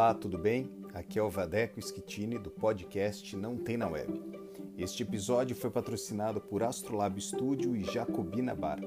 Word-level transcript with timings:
Olá, 0.00 0.14
tudo 0.14 0.38
bem? 0.38 0.66
Aqui 0.94 1.18
é 1.18 1.22
o 1.22 1.28
Vadeco 1.28 1.78
Schittini 1.78 2.38
do 2.38 2.50
podcast 2.50 3.36
Não 3.36 3.58
Tem 3.58 3.76
na 3.76 3.86
Web. 3.86 4.18
Este 4.78 5.02
episódio 5.02 5.54
foi 5.54 5.68
patrocinado 5.68 6.40
por 6.40 6.62
Astrolab 6.62 7.20
Studio 7.20 7.76
e 7.76 7.84
Jacobina 7.84 8.54
Bar. 8.54 8.80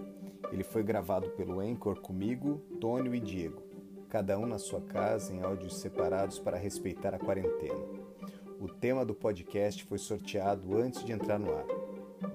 Ele 0.51 0.63
foi 0.63 0.81
gravado 0.81 1.29
pelo 1.29 1.59
Anchor 1.59 2.01
comigo, 2.01 2.65
Tônio 2.81 3.13
e 3.13 3.19
Diego, 3.19 3.61
cada 4.09 4.39
um 4.39 4.47
na 4.47 4.57
sua 4.57 4.81
casa 4.81 5.31
em 5.31 5.43
áudios 5.43 5.77
separados 5.77 6.39
para 6.39 6.57
respeitar 6.57 7.13
a 7.13 7.19
quarentena. 7.19 7.85
O 8.59 8.67
tema 8.67 9.05
do 9.05 9.13
podcast 9.13 9.83
foi 9.85 9.99
sorteado 9.99 10.75
antes 10.75 11.05
de 11.05 11.11
entrar 11.11 11.37
no 11.37 11.53
ar. 11.53 11.67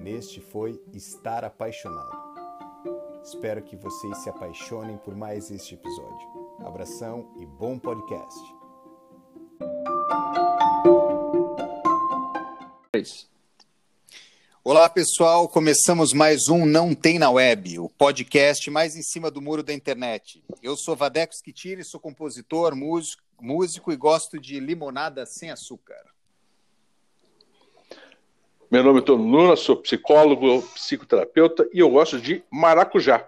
Neste 0.01 0.41
foi 0.41 0.81
Estar 0.95 1.45
Apaixonado. 1.45 2.17
Espero 3.25 3.61
que 3.61 3.75
vocês 3.75 4.19
se 4.19 4.31
apaixonem 4.31 4.99
por 4.99 5.17
mais 5.17 5.51
este 5.51 5.75
episódio. 5.75 6.29
Abração 6.65 7.29
e 7.41 7.45
bom 7.45 7.77
podcast. 7.77 8.58
Olá 14.65 14.89
pessoal, 14.89 15.49
começamos 15.49 16.13
mais 16.13 16.49
um 16.49 16.67
Não 16.67 16.95
Tem 16.95 17.19
na 17.19 17.31
Web, 17.31 17.79
o 17.79 17.89
podcast 17.89 18.71
mais 18.71 18.97
em 18.97 19.03
cima 19.03 19.31
do 19.31 19.41
muro 19.41 19.63
da 19.63 19.73
internet. 19.73 20.43
Eu 20.63 20.77
sou 20.77 20.97
Vadeco 20.97 21.33
Schittini, 21.35 21.85
sou 21.85 22.01
compositor, 22.01 22.75
músico, 22.75 23.23
músico 23.41 23.93
e 23.93 23.97
gosto 23.97 24.39
de 24.39 24.59
limonada 24.59 25.25
sem 25.27 25.51
açúcar. 25.51 26.05
Meu 28.71 28.83
nome 28.83 28.99
é 28.99 29.03
Tony 29.03 29.31
Luna, 29.31 29.57
sou 29.57 29.77
psicólogo, 29.77 30.63
psicoterapeuta 30.75 31.69
e 31.73 31.79
eu 31.79 31.89
gosto 31.89 32.21
de 32.21 32.43
maracujá. 32.51 33.27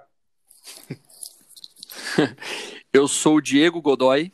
eu 2.92 3.08
sou 3.08 3.36
o 3.36 3.40
Diego 3.40 3.80
Godoy, 3.80 4.32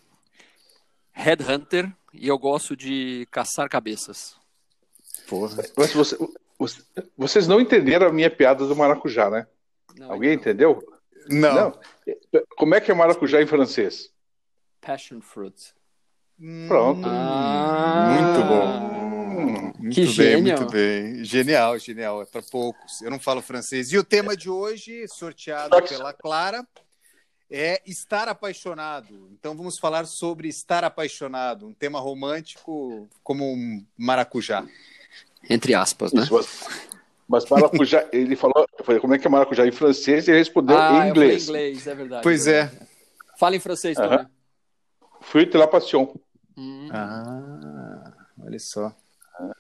headhunter 1.12 1.92
e 2.12 2.26
eu 2.26 2.38
gosto 2.38 2.74
de 2.74 3.28
caçar 3.30 3.68
cabeças. 3.68 4.34
Porra. 5.28 5.64
Mas 5.76 5.92
você, 5.92 6.16
você, 6.58 6.82
vocês 7.16 7.46
não 7.46 7.60
entenderam 7.60 8.06
a 8.06 8.12
minha 8.12 8.30
piada 8.30 8.66
do 8.66 8.76
maracujá, 8.76 9.30
né? 9.30 9.46
Não, 9.96 10.12
Alguém 10.12 10.32
então. 10.32 10.42
entendeu? 10.42 11.00
Não. 11.28 11.54
não. 11.54 11.80
Como 12.56 12.74
é 12.74 12.80
que 12.80 12.90
é 12.90 12.94
maracujá 12.94 13.42
em 13.42 13.46
francês? 13.46 14.10
Passion 14.80 15.20
fruit. 15.20 15.74
Pronto. 16.68 17.06
Ah, 17.06 18.18
muito 18.20 18.46
bom. 18.46 19.06
Muito 19.78 19.94
que 19.94 20.04
bem, 20.04 20.12
gênio. 20.12 20.56
muito 20.56 20.72
bem. 20.72 21.24
Genial, 21.24 21.78
genial. 21.78 22.22
É 22.22 22.26
para 22.26 22.42
poucos. 22.42 23.00
Eu 23.02 23.10
não 23.10 23.18
falo 23.18 23.42
francês. 23.42 23.92
E 23.92 23.98
o 23.98 24.04
tema 24.04 24.36
de 24.36 24.50
hoje, 24.50 25.06
sorteado 25.08 25.82
pela 25.82 26.12
Clara, 26.12 26.66
é 27.50 27.80
estar 27.86 28.28
apaixonado. 28.28 29.28
Então 29.32 29.56
vamos 29.56 29.78
falar 29.78 30.06
sobre 30.06 30.48
estar 30.48 30.84
apaixonado, 30.84 31.66
um 31.66 31.72
tema 31.72 32.00
romântico 32.00 33.08
como 33.22 33.44
um 33.44 33.84
maracujá. 33.96 34.66
Entre 35.48 35.74
aspas, 35.74 36.12
né? 36.12 36.26
mas, 37.28 37.48
maracujá, 37.48 38.06
ele 38.12 38.36
falou, 38.36 38.66
como 39.00 39.14
é 39.14 39.18
que 39.18 39.26
é 39.26 39.30
maracujá 39.30 39.66
em 39.66 39.72
francês 39.72 40.26
e 40.26 40.30
ele 40.30 40.38
respondeu 40.38 40.76
ah, 40.76 41.06
em 41.06 41.10
inglês. 41.10 41.44
em 41.44 41.50
inglês, 41.50 41.86
é 41.86 41.94
verdade. 41.94 42.22
Pois 42.22 42.46
é. 42.46 42.60
é. 42.60 42.86
Fala 43.38 43.56
em 43.56 43.60
francês 43.60 43.96
também. 43.96 44.18
-huh. 44.18 44.28
Fruit 45.20 45.56
la 45.56 45.66
passion. 45.66 46.14
Hum. 46.56 46.88
Ah, 46.92 48.12
olha 48.44 48.58
só. 48.58 48.94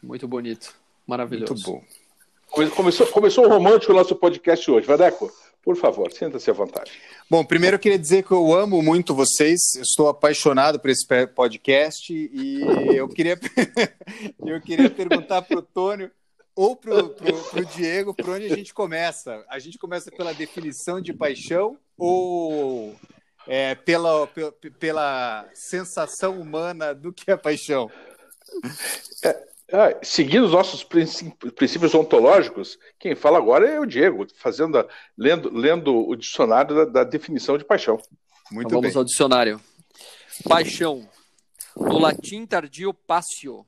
Muito 0.02 0.26
bonito. 0.26 0.74
Maravilhoso. 1.06 1.52
Muito 1.52 1.70
bom. 1.70 2.70
Começou, 2.70 3.06
começou 3.08 3.44
o 3.44 3.48
romântico 3.48 3.92
o 3.92 3.96
nosso 3.96 4.16
podcast 4.16 4.70
hoje. 4.70 4.86
Vadeco, 4.86 5.30
por 5.66 5.76
favor, 5.76 6.12
sinta-se 6.12 6.48
à 6.48 6.52
vontade. 6.52 6.92
Bom, 7.28 7.44
primeiro 7.44 7.74
eu 7.74 7.80
queria 7.80 7.98
dizer 7.98 8.22
que 8.22 8.30
eu 8.30 8.54
amo 8.54 8.80
muito 8.80 9.12
vocês, 9.12 9.74
estou 9.74 10.08
apaixonado 10.08 10.78
por 10.78 10.88
esse 10.90 11.04
podcast 11.34 12.14
e 12.14 12.60
eu 12.96 13.08
queria, 13.08 13.36
eu 14.46 14.60
queria 14.60 14.88
perguntar 14.88 15.42
para 15.42 15.58
o 15.58 15.62
Tônio 15.62 16.08
ou 16.54 16.76
para 16.76 16.94
o 16.94 17.64
Diego 17.74 18.14
por 18.14 18.30
onde 18.30 18.46
a 18.46 18.54
gente 18.54 18.72
começa. 18.72 19.44
A 19.48 19.58
gente 19.58 19.76
começa 19.76 20.08
pela 20.08 20.32
definição 20.32 21.00
de 21.00 21.12
paixão 21.12 21.76
ou 21.98 22.94
é, 23.48 23.74
pela, 23.74 24.24
pela, 24.28 24.52
pela 24.78 25.50
sensação 25.52 26.40
humana 26.40 26.94
do 26.94 27.12
que 27.12 27.28
é 27.28 27.36
paixão? 27.36 27.90
É, 29.24 29.46
ah, 29.72 29.98
seguindo 30.02 30.44
os 30.44 30.52
nossos 30.52 30.84
princípios 30.84 31.94
ontológicos, 31.94 32.78
quem 32.98 33.14
fala 33.16 33.38
agora 33.38 33.68
é 33.68 33.80
o 33.80 33.86
Diego, 33.86 34.26
fazendo 34.36 34.78
a, 34.78 34.86
lendo, 35.18 35.52
lendo 35.52 36.08
o 36.08 36.14
dicionário 36.14 36.74
da, 36.74 36.84
da 36.84 37.04
definição 37.04 37.58
de 37.58 37.64
paixão. 37.64 38.00
Muito 38.50 38.68
então 38.68 38.80
vamos 38.80 38.94
bem. 38.94 38.98
ao 39.00 39.04
dicionário. 39.04 39.60
Paixão, 40.48 41.08
no 41.76 41.98
latim 41.98 42.46
tardio 42.46 42.94
passio, 42.94 43.66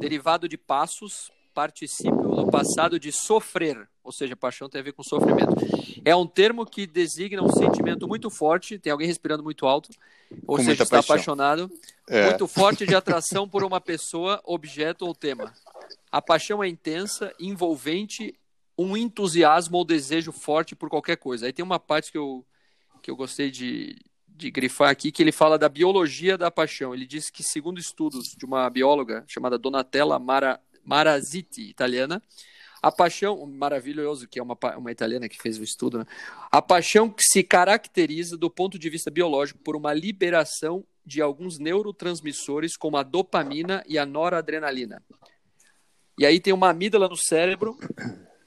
derivado 0.00 0.48
de 0.48 0.56
passos, 0.56 1.30
particípio 1.54 2.28
no 2.28 2.50
passado 2.50 2.98
de 2.98 3.12
sofrer, 3.12 3.88
ou 4.08 4.12
seja, 4.12 4.34
paixão 4.34 4.70
tem 4.70 4.80
a 4.80 4.84
ver 4.84 4.92
com 4.92 5.02
sofrimento. 5.02 5.54
É 6.02 6.16
um 6.16 6.26
termo 6.26 6.64
que 6.64 6.86
designa 6.86 7.42
um 7.42 7.52
sentimento 7.52 8.08
muito 8.08 8.30
forte, 8.30 8.78
tem 8.78 8.90
alguém 8.90 9.06
respirando 9.06 9.42
muito 9.42 9.66
alto, 9.66 9.90
ou 10.46 10.56
com 10.56 10.64
seja, 10.64 10.82
está 10.82 11.00
apaixonado, 11.00 11.70
é. 12.08 12.30
muito 12.30 12.48
forte 12.48 12.86
de 12.86 12.94
atração 12.94 13.46
por 13.46 13.62
uma 13.62 13.82
pessoa, 13.82 14.40
objeto 14.44 15.04
ou 15.04 15.14
tema. 15.14 15.52
A 16.10 16.22
paixão 16.22 16.64
é 16.64 16.68
intensa, 16.68 17.34
envolvente, 17.38 18.34
um 18.78 18.96
entusiasmo 18.96 19.76
ou 19.76 19.84
desejo 19.84 20.32
forte 20.32 20.74
por 20.74 20.88
qualquer 20.88 21.18
coisa. 21.18 21.44
Aí 21.44 21.52
tem 21.52 21.62
uma 21.62 21.78
parte 21.78 22.10
que 22.10 22.16
eu, 22.16 22.42
que 23.02 23.10
eu 23.10 23.16
gostei 23.16 23.50
de, 23.50 23.94
de 24.26 24.50
grifar 24.50 24.88
aqui, 24.88 25.12
que 25.12 25.22
ele 25.22 25.32
fala 25.32 25.58
da 25.58 25.68
biologia 25.68 26.38
da 26.38 26.50
paixão. 26.50 26.94
Ele 26.94 27.04
diz 27.04 27.28
que, 27.28 27.42
segundo 27.42 27.78
estudos 27.78 28.34
de 28.34 28.46
uma 28.46 28.70
bióloga 28.70 29.22
chamada 29.28 29.58
Donatella 29.58 30.18
Mara, 30.18 30.58
Maraziti, 30.82 31.68
italiana. 31.68 32.22
A 32.82 32.92
paixão, 32.92 33.44
maravilhoso, 33.46 34.28
que 34.28 34.38
é 34.38 34.42
uma, 34.42 34.56
uma 34.76 34.92
italiana 34.92 35.28
que 35.28 35.40
fez 35.40 35.58
o 35.58 35.64
estudo, 35.64 35.98
né? 35.98 36.06
a 36.50 36.62
paixão 36.62 37.10
que 37.10 37.22
se 37.22 37.42
caracteriza 37.42 38.36
do 38.36 38.50
ponto 38.50 38.78
de 38.78 38.88
vista 38.88 39.10
biológico 39.10 39.58
por 39.60 39.74
uma 39.74 39.92
liberação 39.92 40.84
de 41.04 41.20
alguns 41.20 41.58
neurotransmissores 41.58 42.76
como 42.76 42.96
a 42.96 43.02
dopamina 43.02 43.82
e 43.88 43.98
a 43.98 44.06
noradrenalina. 44.06 45.02
E 46.18 46.26
aí 46.26 46.40
tem 46.40 46.52
uma 46.52 46.70
amígdala 46.70 47.08
no 47.08 47.16
cérebro 47.16 47.78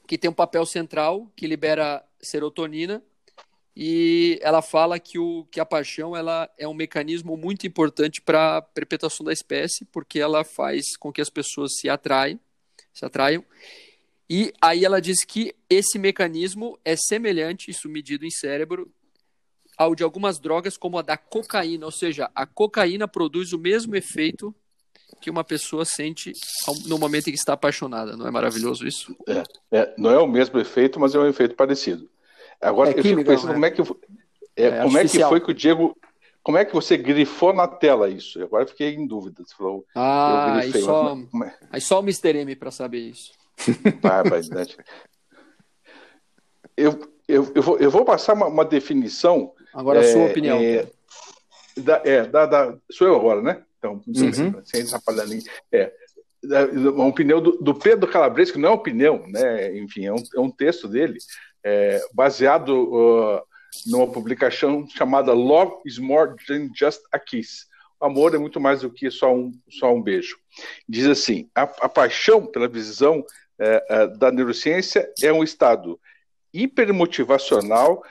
que 0.08 0.18
tem 0.18 0.30
um 0.30 0.34
papel 0.34 0.66
central 0.66 1.32
que 1.36 1.48
libera 1.48 2.04
serotonina 2.22 3.02
e 3.76 4.38
ela 4.42 4.62
fala 4.62 5.00
que, 5.00 5.18
o, 5.18 5.46
que 5.46 5.60
a 5.60 5.66
paixão 5.66 6.16
ela 6.16 6.50
é 6.58 6.68
um 6.68 6.74
mecanismo 6.74 7.38
muito 7.38 7.66
importante 7.66 8.22
para 8.22 8.58
a 8.58 8.62
perpetuação 8.62 9.26
da 9.26 9.32
espécie, 9.32 9.86
porque 9.86 10.20
ela 10.20 10.44
faz 10.44 10.98
com 10.98 11.12
que 11.12 11.22
as 11.22 11.30
pessoas 11.30 11.78
se 11.78 11.90
atraem, 11.90 12.40
se 12.94 13.06
atraiam. 13.06 13.44
E 14.34 14.54
aí 14.62 14.86
ela 14.86 15.02
diz 15.02 15.26
que 15.26 15.54
esse 15.70 16.00
mecanismo 16.00 16.80
é 16.86 16.96
semelhante, 16.96 17.70
isso 17.70 17.90
medido 17.90 18.26
em 18.26 18.30
cérebro, 18.30 18.90
ao 19.78 19.94
de 19.94 20.04
algumas 20.04 20.40
drogas 20.40 20.78
como 20.78 20.98
a 20.98 21.02
da 21.02 21.18
cocaína, 21.18 21.86
ou 21.86 21.92
seja, 21.92 22.32
a 22.34 22.46
cocaína 22.46 23.10
produz 23.10 23.52
o 23.52 23.60
mesmo 23.60 23.94
efeito 23.94 24.56
que 25.20 25.30
uma 25.30 25.44
pessoa 25.44 25.84
sente 25.84 26.32
no 26.86 26.98
momento 26.98 27.28
em 27.28 27.34
que 27.34 27.38
está 27.38 27.52
apaixonada. 27.52 28.16
Não 28.16 28.26
é 28.26 28.32
maravilhoso 28.32 28.88
isso? 28.88 29.14
É, 29.28 29.44
é 29.70 29.94
não 29.98 30.10
é 30.10 30.18
o 30.18 30.28
mesmo 30.28 30.58
efeito, 30.62 30.98
mas 30.98 31.14
é 31.14 31.20
um 31.20 31.28
efeito 31.28 31.54
parecido. 31.54 32.10
Agora, 32.62 32.92
é 32.92 33.00
eu 33.00 33.04
fico 33.04 33.26
pensando 33.26 33.48
né? 33.48 33.54
como 33.56 33.66
é 33.66 33.72
que, 33.72 33.82
é, 34.56 34.66
é 34.66 34.82
como 34.84 34.98
é 34.98 35.08
que 35.10 35.24
foi 35.26 35.42
que 35.42 35.52
o 35.52 35.54
Diego. 35.54 35.98
Como 36.42 36.58
é 36.58 36.64
que 36.64 36.74
você 36.74 36.96
grifou 36.96 37.52
na 37.52 37.68
tela 37.68 38.10
isso? 38.10 38.42
Agora 38.42 38.66
fiquei 38.66 38.96
em 38.96 39.06
dúvida. 39.06 39.44
Você 39.46 39.54
falou, 39.54 39.86
ah, 39.94 40.54
grifei, 40.62 40.80
aí, 40.80 40.86
só, 40.86 41.18
mas... 41.34 41.52
É? 41.52 41.58
aí 41.70 41.82
só 41.82 42.00
o 42.00 42.04
Mr. 42.04 42.38
M 42.38 42.56
para 42.56 42.72
saber 42.72 43.00
isso. 43.00 43.41
Ah, 44.04 44.24
bastante. 44.24 44.78
eu, 46.76 47.00
eu, 47.28 47.52
eu, 47.56 47.62
vou, 47.62 47.78
eu 47.78 47.92
vou 47.92 48.04
passar 48.04 48.34
uma, 48.34 48.48
uma 48.48 48.66
definição. 48.66 49.54
Agora 49.74 50.00
a 50.02 50.04
sua 50.04 50.22
é, 50.22 50.30
opinião. 50.30 50.60
É, 50.60 50.88
da, 51.78 52.02
é 52.04 52.26
da, 52.26 52.46
da, 52.46 52.78
sou 52.92 53.08
eu 53.08 53.16
agora, 53.16 53.42
né? 53.42 53.64
Então, 53.78 54.02
uhum. 54.08 54.62
sem 54.64 54.84
atrapalhar 54.84 55.26
ninguém. 55.26 55.46
É, 55.72 55.92
uma 56.94 57.06
opinião 57.06 57.42
do, 57.42 57.58
do 57.58 57.74
Pedro 57.74 58.10
Calabres, 58.10 58.52
que 58.52 58.58
não 58.58 58.70
é 58.70 58.72
opinião, 58.72 59.26
né? 59.28 59.78
Enfim, 59.78 60.06
é 60.06 60.14
um, 60.14 60.24
é 60.36 60.40
um 60.40 60.52
texto 60.52 60.88
dele, 60.88 61.18
é, 61.64 62.02
baseado 62.14 62.70
uh, 62.70 63.42
numa 63.88 64.08
publicação 64.08 64.88
chamada 64.88 65.34
Love 65.34 65.74
is 65.86 65.98
More 65.98 66.36
Than 66.48 66.70
Just 66.76 67.02
a 67.12 67.20
Kiss. 67.20 67.66
Amor 68.02 68.34
é 68.34 68.38
muito 68.38 68.60
mais 68.60 68.82
do 68.82 68.90
que 68.90 69.10
só 69.12 69.34
um, 69.34 69.52
só 69.70 69.94
um 69.94 70.02
beijo. 70.02 70.38
Diz 70.88 71.06
assim: 71.08 71.50
a, 71.56 71.64
a 71.64 71.90
paixão, 71.90 72.46
pela 72.46 72.68
visão 72.68 73.24
é, 73.60 73.86
é, 73.90 74.08
da 74.08 74.32
neurociência, 74.32 75.10
é 75.22 75.32
um 75.32 75.44
estado 75.44 76.00
hipermotivacional 76.54 78.04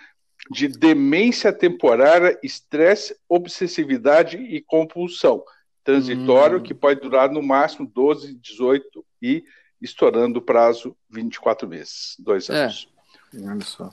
de 0.51 0.69
demência 0.69 1.53
temporária, 1.53 2.39
estresse, 2.43 3.17
obsessividade 3.29 4.37
e 4.37 4.61
compulsão 4.63 5.45
transitório 5.85 6.59
hum. 6.59 6.63
que 6.63 6.75
pode 6.75 7.01
durar 7.01 7.31
no 7.31 7.43
máximo 7.43 7.87
12, 7.87 8.35
18 8.35 9.05
e 9.21 9.45
estourando 9.81 10.39
o 10.39 10.43
prazo 10.43 10.97
24 11.11 11.69
meses, 11.69 12.17
dois 12.19 12.49
é. 12.49 12.65
anos. 12.65 12.89
Olha 13.35 13.61
só. 13.61 13.91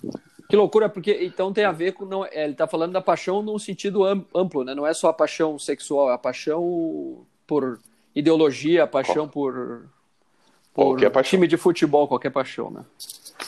Que 0.50 0.56
loucura, 0.56 0.88
porque 0.88 1.18
então 1.22 1.52
tem 1.52 1.66
a 1.66 1.72
ver 1.72 1.94
com. 1.94 2.06
Não, 2.06 2.26
é, 2.26 2.44
ele 2.44 2.54
está 2.54 2.68
falando 2.68 2.94
da 2.94 3.02
paixão 3.02 3.42
num 3.42 3.60
sentido 3.60 4.04
amplo, 4.34 4.64
né? 4.64 4.74
Não 4.74 4.88
é 4.88 4.94
só 4.94 5.10
a 5.10 5.14
paixão 5.14 5.60
sexual, 5.60 6.10
é 6.10 6.14
a 6.14 6.18
paixão 6.18 7.26
por 7.46 7.80
ideologia, 8.16 8.84
a 8.84 8.88
paixão 8.88 9.28
por, 9.28 9.90
por 10.74 11.00
paixão. 11.12 11.32
time 11.32 11.48
de 11.48 11.58
futebol, 11.58 12.08
qualquer 12.08 12.32
paixão, 12.32 12.72
né? 12.72 12.86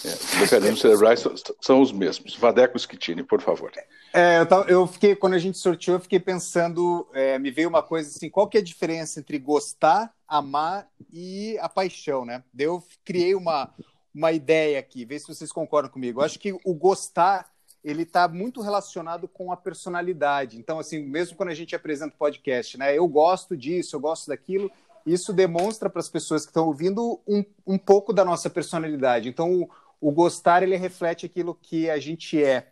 É, 0.05 0.39
mecanismos 0.39 0.79
cerebrais 0.79 1.23
são 1.59 1.81
os 1.81 1.91
mesmos. 1.91 2.35
Vadeco 2.35 2.77
Schittini, 2.77 3.23
por 3.23 3.41
favor. 3.41 3.71
É, 4.13 4.39
eu, 4.39 4.45
tava, 4.45 4.69
eu, 4.69 4.87
fiquei, 4.87 5.15
quando 5.15 5.33
a 5.33 5.39
gente 5.39 5.57
sorteou, 5.57 5.97
eu 5.97 6.01
fiquei 6.01 6.19
pensando, 6.19 7.07
é, 7.13 7.37
me 7.39 7.51
veio 7.51 7.67
uma 7.67 7.83
coisa 7.83 8.09
assim, 8.09 8.29
qual 8.29 8.47
que 8.47 8.57
é 8.57 8.61
a 8.61 8.63
diferença 8.63 9.19
entre 9.19 9.37
gostar, 9.37 10.13
amar 10.27 10.87
e 11.11 11.57
a 11.59 11.67
paixão, 11.67 12.23
né? 12.23 12.43
eu 12.57 12.83
criei 13.03 13.35
uma, 13.35 13.73
uma 14.13 14.31
ideia 14.31 14.79
aqui, 14.79 15.05
ver 15.05 15.19
se 15.19 15.27
vocês 15.27 15.51
concordam 15.51 15.91
comigo. 15.91 16.19
Eu 16.19 16.25
acho 16.25 16.39
que 16.39 16.53
o 16.63 16.73
gostar, 16.73 17.51
ele 17.83 18.03
está 18.03 18.27
muito 18.27 18.61
relacionado 18.61 19.27
com 19.27 19.51
a 19.51 19.57
personalidade. 19.57 20.57
Então, 20.57 20.79
assim, 20.79 21.03
mesmo 21.03 21.37
quando 21.37 21.49
a 21.49 21.55
gente 21.55 21.75
apresenta 21.75 22.15
podcast, 22.17 22.77
né? 22.77 22.97
Eu 22.97 23.07
gosto 23.07 23.55
disso, 23.55 23.95
eu 23.95 23.99
gosto 23.99 24.27
daquilo, 24.27 24.71
isso 25.05 25.31
demonstra 25.31 25.89
para 25.89 25.99
as 25.99 26.09
pessoas 26.09 26.43
que 26.43 26.49
estão 26.49 26.67
ouvindo 26.67 27.19
um, 27.27 27.43
um 27.65 27.77
pouco 27.77 28.11
da 28.11 28.25
nossa 28.25 28.49
personalidade. 28.49 29.29
Então, 29.29 29.61
o, 29.61 29.69
o 30.01 30.11
gostar, 30.11 30.63
ele 30.63 30.75
reflete 30.75 31.25
aquilo 31.25 31.55
que 31.55 31.89
a 31.89 31.99
gente 31.99 32.43
é. 32.43 32.67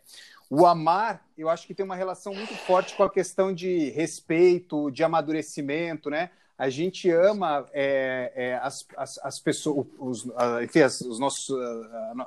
O 0.50 0.66
amar, 0.66 1.26
eu 1.36 1.48
acho 1.48 1.66
que 1.66 1.74
tem 1.74 1.84
uma 1.84 1.96
relação 1.96 2.34
muito 2.34 2.54
forte 2.54 2.96
com 2.96 3.02
a 3.02 3.10
questão 3.10 3.52
de 3.52 3.90
respeito, 3.90 4.90
de 4.90 5.04
amadurecimento, 5.04 6.08
né? 6.08 6.30
A 6.58 6.68
gente 6.68 7.08
ama 7.08 7.64
é, 7.72 8.32
é, 8.34 8.54
as, 8.56 8.84
as, 8.96 9.16
as, 9.18 9.38
pessoas, 9.38 9.86
os, 9.96 10.26
enfim, 10.64 10.82
os, 10.82 11.18
nossos, 11.20 11.48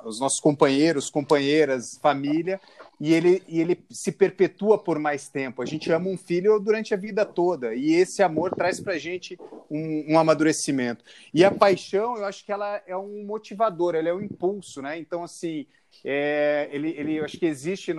os 0.04 0.18
nossos 0.18 0.40
companheiros, 0.40 1.10
companheiras, 1.10 1.98
família, 2.00 2.58
e 2.98 3.12
ele, 3.12 3.42
e 3.46 3.60
ele 3.60 3.84
se 3.90 4.10
perpetua 4.10 4.78
por 4.78 4.98
mais 4.98 5.28
tempo. 5.28 5.60
A 5.60 5.66
gente 5.66 5.92
ama 5.92 6.08
um 6.08 6.16
filho 6.16 6.58
durante 6.58 6.94
a 6.94 6.96
vida 6.96 7.26
toda, 7.26 7.74
e 7.74 7.92
esse 7.92 8.22
amor 8.22 8.54
traz 8.54 8.80
para 8.80 8.94
a 8.94 8.98
gente 8.98 9.38
um, 9.70 10.14
um, 10.14 10.18
amadurecimento. 10.18 11.04
E 11.34 11.44
a 11.44 11.50
paixão, 11.50 12.16
eu 12.16 12.24
acho 12.24 12.42
que 12.42 12.52
ela 12.52 12.80
é 12.86 12.96
um 12.96 13.26
motivador, 13.26 13.94
ela 13.94 14.08
é 14.08 14.14
um 14.14 14.22
impulso, 14.22 14.80
né? 14.80 14.98
Então, 14.98 15.22
assim, 15.22 15.66
é, 16.02 16.70
ele, 16.72 16.90
ele 16.96 17.16
eu 17.16 17.24
acho 17.26 17.38
que 17.38 17.44
existe 17.44 17.92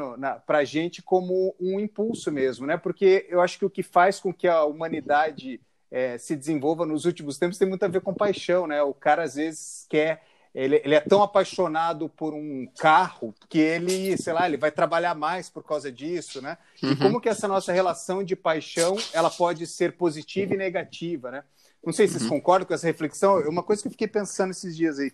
para 0.48 0.58
a 0.60 0.66
gente 0.66 1.02
como 1.04 1.56
um 1.60 1.80
impulso 1.80 2.32
mesmo, 2.32 2.66
né? 2.66 2.76
Porque 2.76 3.28
eu 3.30 3.40
acho 3.40 3.60
que 3.60 3.66
o 3.66 3.70
que 3.70 3.84
faz 3.84 4.20
com 4.20 4.34
que 4.34 4.48
a 4.48 4.64
humanidade 4.64 5.62
é, 5.94 6.18
se 6.18 6.36
desenvolva 6.36 6.88
nos 6.88 7.06
últimos 7.06 7.38
tempos 7.38 7.60
tem 7.60 7.70
muito 7.70 7.86
a 7.86 7.88
ver 7.88 8.02
com 8.02 8.12
paixão, 8.12 8.66
né? 8.66 8.82
O 8.82 8.96
cara 8.96 9.22
às 9.22 9.36
vezes 9.36 9.86
quer 9.88 10.24
ele, 10.54 10.82
ele, 10.84 10.96
é 10.96 11.00
tão 11.00 11.22
apaixonado 11.22 12.10
por 12.10 12.34
um 12.34 12.68
carro 12.78 13.34
que 13.50 13.60
ele, 13.60 14.16
sei 14.18 14.34
lá, 14.34 14.48
ele 14.48 14.58
vai 14.58 14.72
trabalhar 14.72 15.16
mais 15.16 15.50
por 15.50 15.64
causa 15.64 15.92
disso, 15.92 16.42
né? 16.42 16.58
Uhum. 16.82 16.92
E 16.92 16.96
como 16.96 17.22
que 17.22 17.30
essa 17.30 17.48
nossa 17.48 17.72
relação 17.72 18.24
de 18.24 18.36
paixão 18.36 18.96
ela 19.14 19.30
pode 19.30 19.66
ser 19.68 19.94
positiva 19.94 20.54
e 20.54 20.58
negativa, 20.58 21.32
né? 21.32 21.44
Não 21.86 21.94
sei 21.94 22.08
se 22.08 22.14
vocês 22.14 22.24
uhum. 22.24 22.38
concordam 22.38 22.68
com 22.68 22.74
essa 22.74 22.88
reflexão. 22.88 23.40
É 23.40 23.48
uma 23.48 23.64
coisa 23.64 23.82
que 23.82 23.88
eu 23.88 23.92
fiquei 23.92 24.08
pensando 24.08 24.52
esses 24.52 24.76
dias 24.76 25.00
aí. 25.00 25.12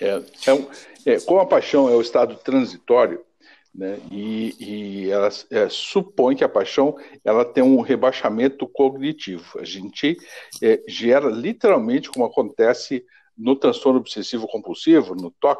É, 0.00 0.22
é, 0.46 0.54
um, 0.54 0.68
é 1.06 1.20
como 1.20 1.40
a 1.40 1.46
paixão 1.46 1.88
é 1.88 1.94
o 1.94 2.00
estado 2.00 2.36
transitório, 2.36 3.24
né? 3.74 3.98
E, 4.10 4.54
e 4.58 5.10
ela 5.10 5.28
é, 5.50 5.68
supõe 5.68 6.36
que 6.36 6.44
a 6.44 6.48
paixão 6.48 6.96
ela 7.24 7.44
tem 7.44 7.62
um 7.62 7.80
rebaixamento 7.80 8.66
cognitivo. 8.68 9.58
A 9.58 9.64
gente 9.64 10.16
é, 10.62 10.82
gera 10.86 11.28
literalmente 11.28 12.10
como 12.10 12.26
acontece 12.26 13.04
no 13.36 13.56
transtorno 13.56 13.98
obsessivo 13.98 14.46
compulsivo, 14.46 15.14
no 15.14 15.30
TOC, 15.30 15.58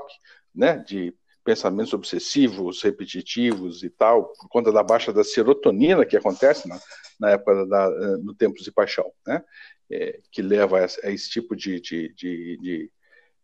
né, 0.55 0.77
de 0.77 1.15
pensamentos 1.43 1.93
obsessivos, 1.93 2.83
repetitivos 2.83 3.83
e 3.83 3.91
tal, 3.91 4.27
por 4.35 4.49
conta 4.49 4.71
da 4.71 4.83
baixa 4.83 5.13
da 5.13 5.25
serotonina 5.25 6.07
que 6.07 6.17
acontece 6.17 6.69
na, 6.69 6.79
na 7.19 7.31
época 7.31 7.67
da, 7.67 7.87
eh, 7.87 8.17
no 8.19 8.35
Tempos 8.35 8.63
de 8.63 8.71
Paixão, 8.71 9.11
né, 9.27 9.43
é, 9.91 10.21
que 10.31 10.41
leva 10.41 10.81
a, 10.81 10.85
a, 10.85 11.11
esse 11.11 11.31
tipo 11.31 11.57
de, 11.57 11.81
de, 11.81 12.15
de, 12.15 12.59
de 12.59 12.91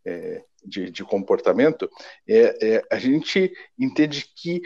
é, 0.05 0.45
de, 0.65 0.91
de, 0.91 1.05
comportamento, 1.05 1.91
é, 2.27 2.59
é, 2.61 2.83
a 2.91 2.99
gente 2.99 3.53
entende 3.79 4.27
que 4.35 4.63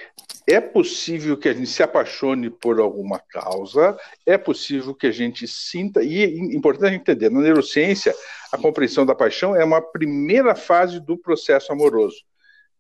é 0.47 0.61
possível 0.61 1.37
que 1.37 1.49
a 1.49 1.53
gente 1.53 1.69
se 1.69 1.83
apaixone 1.83 2.51
por 2.51 2.81
alguma 2.81 3.19
causa, 3.19 3.97
é 4.27 4.37
possível 4.37 4.95
que 4.95 5.07
a 5.07 5.13
gente 5.13 5.47
sinta, 5.47 6.03
e 6.03 6.23
é 6.23 6.27
importante 6.55 6.97
entender, 6.97 7.31
na 7.31 7.41
neurociência, 7.41 8.15
a 8.53 8.59
compreensão 8.59 9.07
da 9.07 9.15
paixão 9.15 9.55
é 9.55 9.65
uma 9.65 9.81
primeira 9.81 10.55
fase 10.55 11.01
do 11.01 11.17
processo 11.17 11.73
amoroso. 11.73 12.23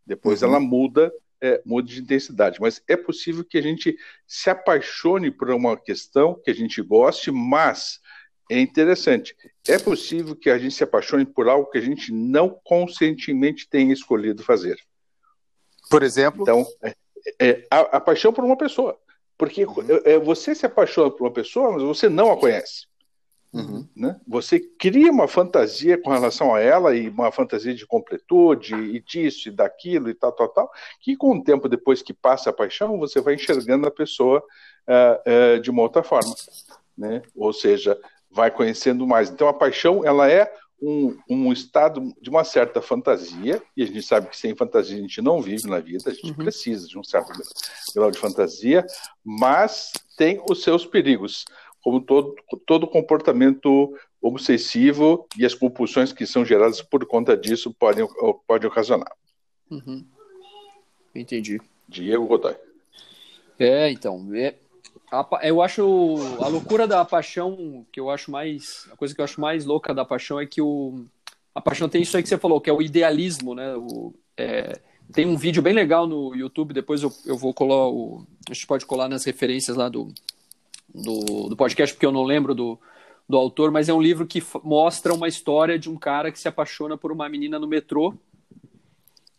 Depois 0.04 0.42
uhum. 0.42 0.48
ela 0.48 0.60
muda, 0.60 1.12
é, 1.40 1.62
muda 1.64 1.88
de 1.88 2.00
intensidade, 2.00 2.60
mas 2.60 2.82
é 2.88 2.96
possível 2.96 3.44
que 3.44 3.58
a 3.58 3.62
gente 3.62 3.96
se 4.26 4.50
apaixone 4.50 5.30
por 5.30 5.50
uma 5.50 5.76
questão 5.76 6.40
que 6.44 6.50
a 6.50 6.54
gente 6.54 6.82
goste, 6.82 7.30
mas 7.30 8.00
é 8.52 8.60
interessante. 8.60 9.36
É 9.66 9.78
possível 9.78 10.34
que 10.34 10.50
a 10.50 10.58
gente 10.58 10.74
se 10.74 10.84
apaixone 10.84 11.24
por 11.24 11.48
algo 11.48 11.70
que 11.70 11.78
a 11.78 11.82
gente 11.82 12.12
não 12.12 12.50
conscientemente 12.64 13.68
tenha 13.68 13.92
escolhido 13.92 14.42
fazer. 14.42 14.76
Por 15.90 16.02
exemplo? 16.02 16.42
Então, 16.42 16.66
é, 16.82 16.94
é, 17.40 17.66
a, 17.70 17.80
a, 17.80 18.00
paixão 18.00 18.32
por 18.32 18.44
uma 18.44 18.56
pessoa. 18.56 18.98
Porque 19.36 19.64
uhum. 19.64 19.84
é, 20.04 20.12
é, 20.12 20.18
você 20.18 20.54
se 20.54 20.66
apaixona 20.66 21.10
por 21.10 21.24
uma 21.24 21.32
pessoa, 21.32 21.72
mas 21.72 21.82
você 21.82 22.08
não 22.08 22.30
a 22.30 22.36
conhece. 22.36 22.86
Uhum. 23.52 23.86
Né? 23.94 24.18
Você 24.26 24.58
cria 24.58 25.12
uma 25.12 25.28
fantasia 25.28 26.00
com 26.00 26.10
relação 26.10 26.54
a 26.54 26.60
ela 26.60 26.96
e 26.96 27.08
uma 27.08 27.30
fantasia 27.30 27.74
de 27.74 27.86
completude 27.86 28.74
e 28.74 29.00
disso 29.00 29.48
e 29.48 29.52
daquilo 29.52 30.08
e 30.08 30.14
tal, 30.14 30.32
tal, 30.32 30.48
tal, 30.48 30.72
que 31.00 31.16
com 31.16 31.36
o 31.36 31.44
tempo 31.44 31.68
depois 31.68 32.00
que 32.00 32.14
passa 32.14 32.48
a 32.48 32.52
paixão, 32.52 32.98
você 32.98 33.20
vai 33.20 33.34
enxergando 33.34 33.86
a 33.86 33.90
pessoa 33.90 34.42
uh, 34.88 35.56
uh, 35.56 35.60
de 35.60 35.70
uma 35.70 35.82
outra 35.82 36.02
forma. 36.02 36.34
Né? 36.96 37.22
Ou 37.36 37.52
seja, 37.52 37.98
vai 38.32 38.50
conhecendo 38.50 39.06
mais. 39.06 39.30
Então 39.30 39.48
a 39.48 39.54
paixão 39.54 40.04
ela 40.04 40.30
é 40.30 40.52
um, 40.80 41.16
um, 41.28 41.52
estado 41.52 42.12
de 42.20 42.28
uma 42.28 42.42
certa 42.42 42.82
fantasia, 42.82 43.62
e 43.76 43.84
a 43.84 43.86
gente 43.86 44.02
sabe 44.02 44.28
que 44.28 44.36
sem 44.36 44.54
fantasia 44.56 44.96
a 44.96 45.00
gente 45.00 45.22
não 45.22 45.40
vive 45.40 45.68
na 45.68 45.78
vida, 45.78 46.10
a 46.10 46.14
gente 46.14 46.30
uhum. 46.30 46.34
precisa 46.34 46.88
de 46.88 46.98
um 46.98 47.04
certo 47.04 47.32
grau 47.94 48.10
de 48.10 48.18
fantasia, 48.18 48.84
mas 49.24 49.92
tem 50.16 50.42
os 50.50 50.62
seus 50.64 50.84
perigos, 50.84 51.44
como 51.80 52.00
todo, 52.00 52.34
todo 52.66 52.88
comportamento 52.88 53.96
obsessivo 54.20 55.26
e 55.38 55.46
as 55.46 55.54
compulsões 55.54 56.12
que 56.12 56.26
são 56.26 56.44
geradas 56.44 56.82
por 56.82 57.06
conta 57.06 57.36
disso 57.36 57.72
podem, 57.72 58.06
podem 58.46 58.68
ocasionar. 58.68 59.12
Uhum. 59.70 60.04
Entendi. 61.14 61.60
Diego 61.88 62.26
Godoy. 62.26 62.56
É, 63.58 63.90
então, 63.90 64.28
é, 64.34 64.54
eu 65.42 65.60
acho 65.60 66.16
a 66.40 66.48
loucura 66.48 66.86
da 66.86 67.04
paixão 67.04 67.84
que 67.92 68.00
eu 68.00 68.08
acho 68.10 68.30
mais 68.30 68.88
a 68.90 68.96
coisa 68.96 69.14
que 69.14 69.20
eu 69.20 69.24
acho 69.24 69.40
mais 69.40 69.64
louca 69.64 69.92
da 69.92 70.04
paixão 70.04 70.40
é 70.40 70.46
que 70.46 70.60
o 70.60 71.04
a 71.54 71.60
paixão 71.60 71.88
tem 71.88 72.00
isso 72.00 72.16
aí 72.16 72.22
que 72.22 72.28
você 72.28 72.38
falou 72.38 72.60
que 72.60 72.70
é 72.70 72.72
o 72.72 72.80
idealismo 72.80 73.54
né? 73.54 73.74
O, 73.76 74.14
é, 74.36 74.80
tem 75.12 75.26
um 75.26 75.36
vídeo 75.36 75.62
bem 75.62 75.74
legal 75.74 76.06
no 76.06 76.34
YouTube 76.34 76.72
depois 76.72 77.02
eu, 77.02 77.12
eu 77.26 77.36
vou 77.36 77.52
colar 77.52 77.88
o 77.88 78.26
a 78.48 78.54
gente 78.54 78.66
pode 78.66 78.86
colar 78.86 79.08
nas 79.08 79.24
referências 79.24 79.76
lá 79.76 79.88
do, 79.88 80.08
do, 80.94 81.48
do 81.50 81.56
podcast 81.56 81.94
porque 81.94 82.06
eu 82.06 82.12
não 82.12 82.24
lembro 82.24 82.54
do, 82.54 82.78
do 83.28 83.36
autor 83.36 83.70
mas 83.70 83.90
é 83.90 83.92
um 83.92 84.00
livro 84.00 84.26
que 84.26 84.42
mostra 84.64 85.12
uma 85.12 85.28
história 85.28 85.78
de 85.78 85.90
um 85.90 85.96
cara 85.96 86.32
que 86.32 86.40
se 86.40 86.48
apaixona 86.48 86.96
por 86.96 87.12
uma 87.12 87.28
menina 87.28 87.58
no 87.58 87.68
metrô 87.68 88.14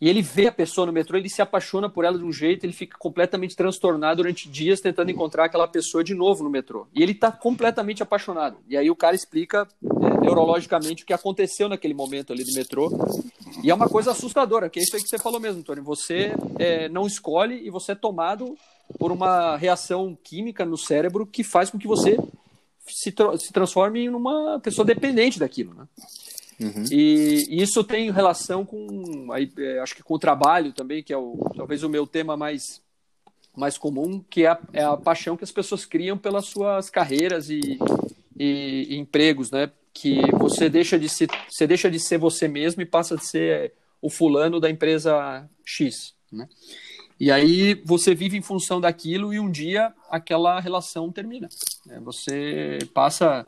e 0.04 0.08
ele 0.10 0.20
vê 0.20 0.48
a 0.48 0.52
pessoa 0.52 0.86
no 0.86 0.92
metrô, 0.92 1.16
ele 1.16 1.30
se 1.30 1.40
apaixona 1.40 1.88
por 1.88 2.04
ela 2.04 2.18
de 2.18 2.24
um 2.24 2.30
jeito, 2.30 2.66
ele 2.66 2.74
fica 2.74 2.94
completamente 2.98 3.56
transtornado 3.56 4.18
durante 4.18 4.50
dias 4.50 4.78
tentando 4.78 5.10
encontrar 5.10 5.46
aquela 5.46 5.66
pessoa 5.66 6.04
de 6.04 6.12
novo 6.12 6.44
no 6.44 6.50
metrô. 6.50 6.86
E 6.94 7.02
ele 7.02 7.12
está 7.12 7.32
completamente 7.32 8.02
apaixonado. 8.02 8.58
E 8.68 8.76
aí 8.76 8.90
o 8.90 8.94
cara 8.94 9.16
explica 9.16 9.66
é, 9.82 10.20
neurologicamente 10.20 11.04
o 11.04 11.06
que 11.06 11.14
aconteceu 11.14 11.70
naquele 11.70 11.94
momento 11.94 12.34
ali 12.34 12.44
do 12.44 12.52
metrô. 12.52 12.92
E 13.62 13.70
é 13.70 13.74
uma 13.74 13.88
coisa 13.88 14.10
assustadora, 14.10 14.68
que 14.68 14.78
é 14.78 14.82
isso 14.82 14.94
aí 14.94 15.02
que 15.02 15.08
você 15.08 15.18
falou 15.18 15.40
mesmo, 15.40 15.62
Tony. 15.62 15.80
Você 15.80 16.34
é, 16.58 16.86
não 16.90 17.06
escolhe 17.06 17.66
e 17.66 17.70
você 17.70 17.92
é 17.92 17.94
tomado 17.94 18.58
por 18.98 19.10
uma 19.10 19.56
reação 19.56 20.14
química 20.22 20.66
no 20.66 20.76
cérebro 20.76 21.26
que 21.26 21.42
faz 21.42 21.70
com 21.70 21.78
que 21.78 21.88
você 21.88 22.18
se, 22.86 23.10
tra 23.10 23.38
se 23.38 23.50
transforme 23.50 24.00
em 24.00 24.10
uma 24.10 24.60
pessoa 24.60 24.84
dependente 24.84 25.38
daquilo, 25.38 25.72
né? 25.72 25.88
Uhum. 26.60 26.84
E, 26.90 27.46
isso 27.50 27.82
tem 27.82 28.10
relação 28.10 28.64
com, 28.64 29.32
aí, 29.32 29.50
é, 29.58 29.80
acho 29.80 29.94
que 29.94 30.02
com 30.02 30.14
o 30.14 30.18
trabalho 30.18 30.72
também, 30.72 31.02
que 31.02 31.12
é 31.12 31.16
o, 31.16 31.36
talvez 31.56 31.82
o 31.82 31.88
meu 31.88 32.06
tema 32.06 32.36
mais, 32.36 32.80
mais 33.56 33.76
comum, 33.76 34.22
que 34.28 34.44
é 34.44 34.48
a, 34.48 34.58
é 34.72 34.84
a 34.84 34.96
paixão 34.96 35.36
que 35.36 35.44
as 35.44 35.52
pessoas 35.52 35.84
criam 35.84 36.16
pelas 36.16 36.46
suas 36.46 36.90
carreiras 36.90 37.50
e, 37.50 37.78
e, 38.36 38.86
e, 38.90 38.96
empregos, 38.96 39.50
né? 39.50 39.70
Que 39.92 40.20
você 40.32 40.68
deixa 40.68 40.98
de 40.98 41.08
ser, 41.08 41.28
você 41.48 41.66
deixa 41.66 41.90
de 41.90 42.00
ser 42.00 42.18
você 42.18 42.48
mesmo 42.48 42.82
e 42.82 42.86
passa 42.86 43.14
a 43.14 43.18
ser 43.18 43.72
o 44.02 44.10
fulano 44.10 44.60
da 44.60 44.68
empresa 44.68 45.48
X, 45.64 46.14
né? 46.30 46.48
E 47.18 47.30
aí 47.30 47.74
você 47.84 48.14
vive 48.14 48.36
em 48.36 48.42
função 48.42 48.80
daquilo 48.80 49.32
e 49.32 49.38
um 49.38 49.50
dia 49.50 49.94
aquela 50.10 50.58
relação 50.58 51.12
termina. 51.12 51.48
Né? 51.86 52.00
Você 52.00 52.78
passa 52.92 53.46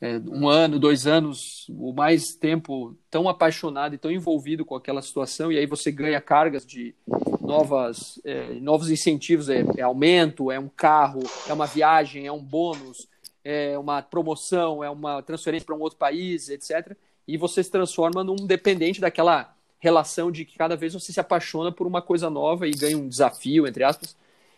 é, 0.00 0.18
um 0.18 0.48
ano, 0.48 0.78
dois 0.78 1.06
anos, 1.06 1.66
o 1.68 1.92
mais 1.92 2.34
tempo 2.34 2.96
tão 3.10 3.28
apaixonado 3.28 3.94
e 3.94 3.98
tão 3.98 4.10
envolvido 4.10 4.64
com 4.64 4.74
aquela 4.74 5.02
situação, 5.02 5.52
e 5.52 5.58
aí 5.58 5.66
você 5.66 5.92
ganha 5.92 6.20
cargas 6.20 6.64
de 6.64 6.94
novas, 7.40 8.18
é, 8.24 8.54
novos 8.54 8.90
incentivos, 8.90 9.50
é, 9.50 9.64
é, 9.76 9.82
aumento, 9.82 10.50
é 10.50 10.58
um 10.58 10.68
carro, 10.68 11.20
é 11.46 11.52
uma 11.52 11.66
viagem, 11.66 12.26
é 12.26 12.32
um 12.32 12.42
bônus, 12.42 13.08
é 13.44 13.76
uma 13.78 14.00
promoção, 14.00 14.82
é 14.82 14.88
uma 14.88 15.22
transferência 15.22 15.66
para 15.66 15.74
um 15.74 15.80
outro 15.80 15.98
país, 15.98 16.48
etc. 16.48 16.96
E 17.28 17.36
você 17.36 17.62
se 17.62 17.70
transforma 17.70 18.24
num 18.24 18.36
dependente 18.36 19.00
daquela 19.00 19.54
relação 19.78 20.30
de 20.30 20.44
que 20.44 20.56
cada 20.56 20.76
vez 20.76 20.94
você 20.94 21.12
se 21.12 21.20
apaixona 21.20 21.72
por 21.72 21.86
uma 21.86 22.00
coisa 22.00 22.30
nova 22.30 22.66
e 22.66 22.70
ganha 22.70 22.96
um 22.96 23.08
desafio, 23.08 23.66
entre 23.66 23.84
aspas, 23.84 24.16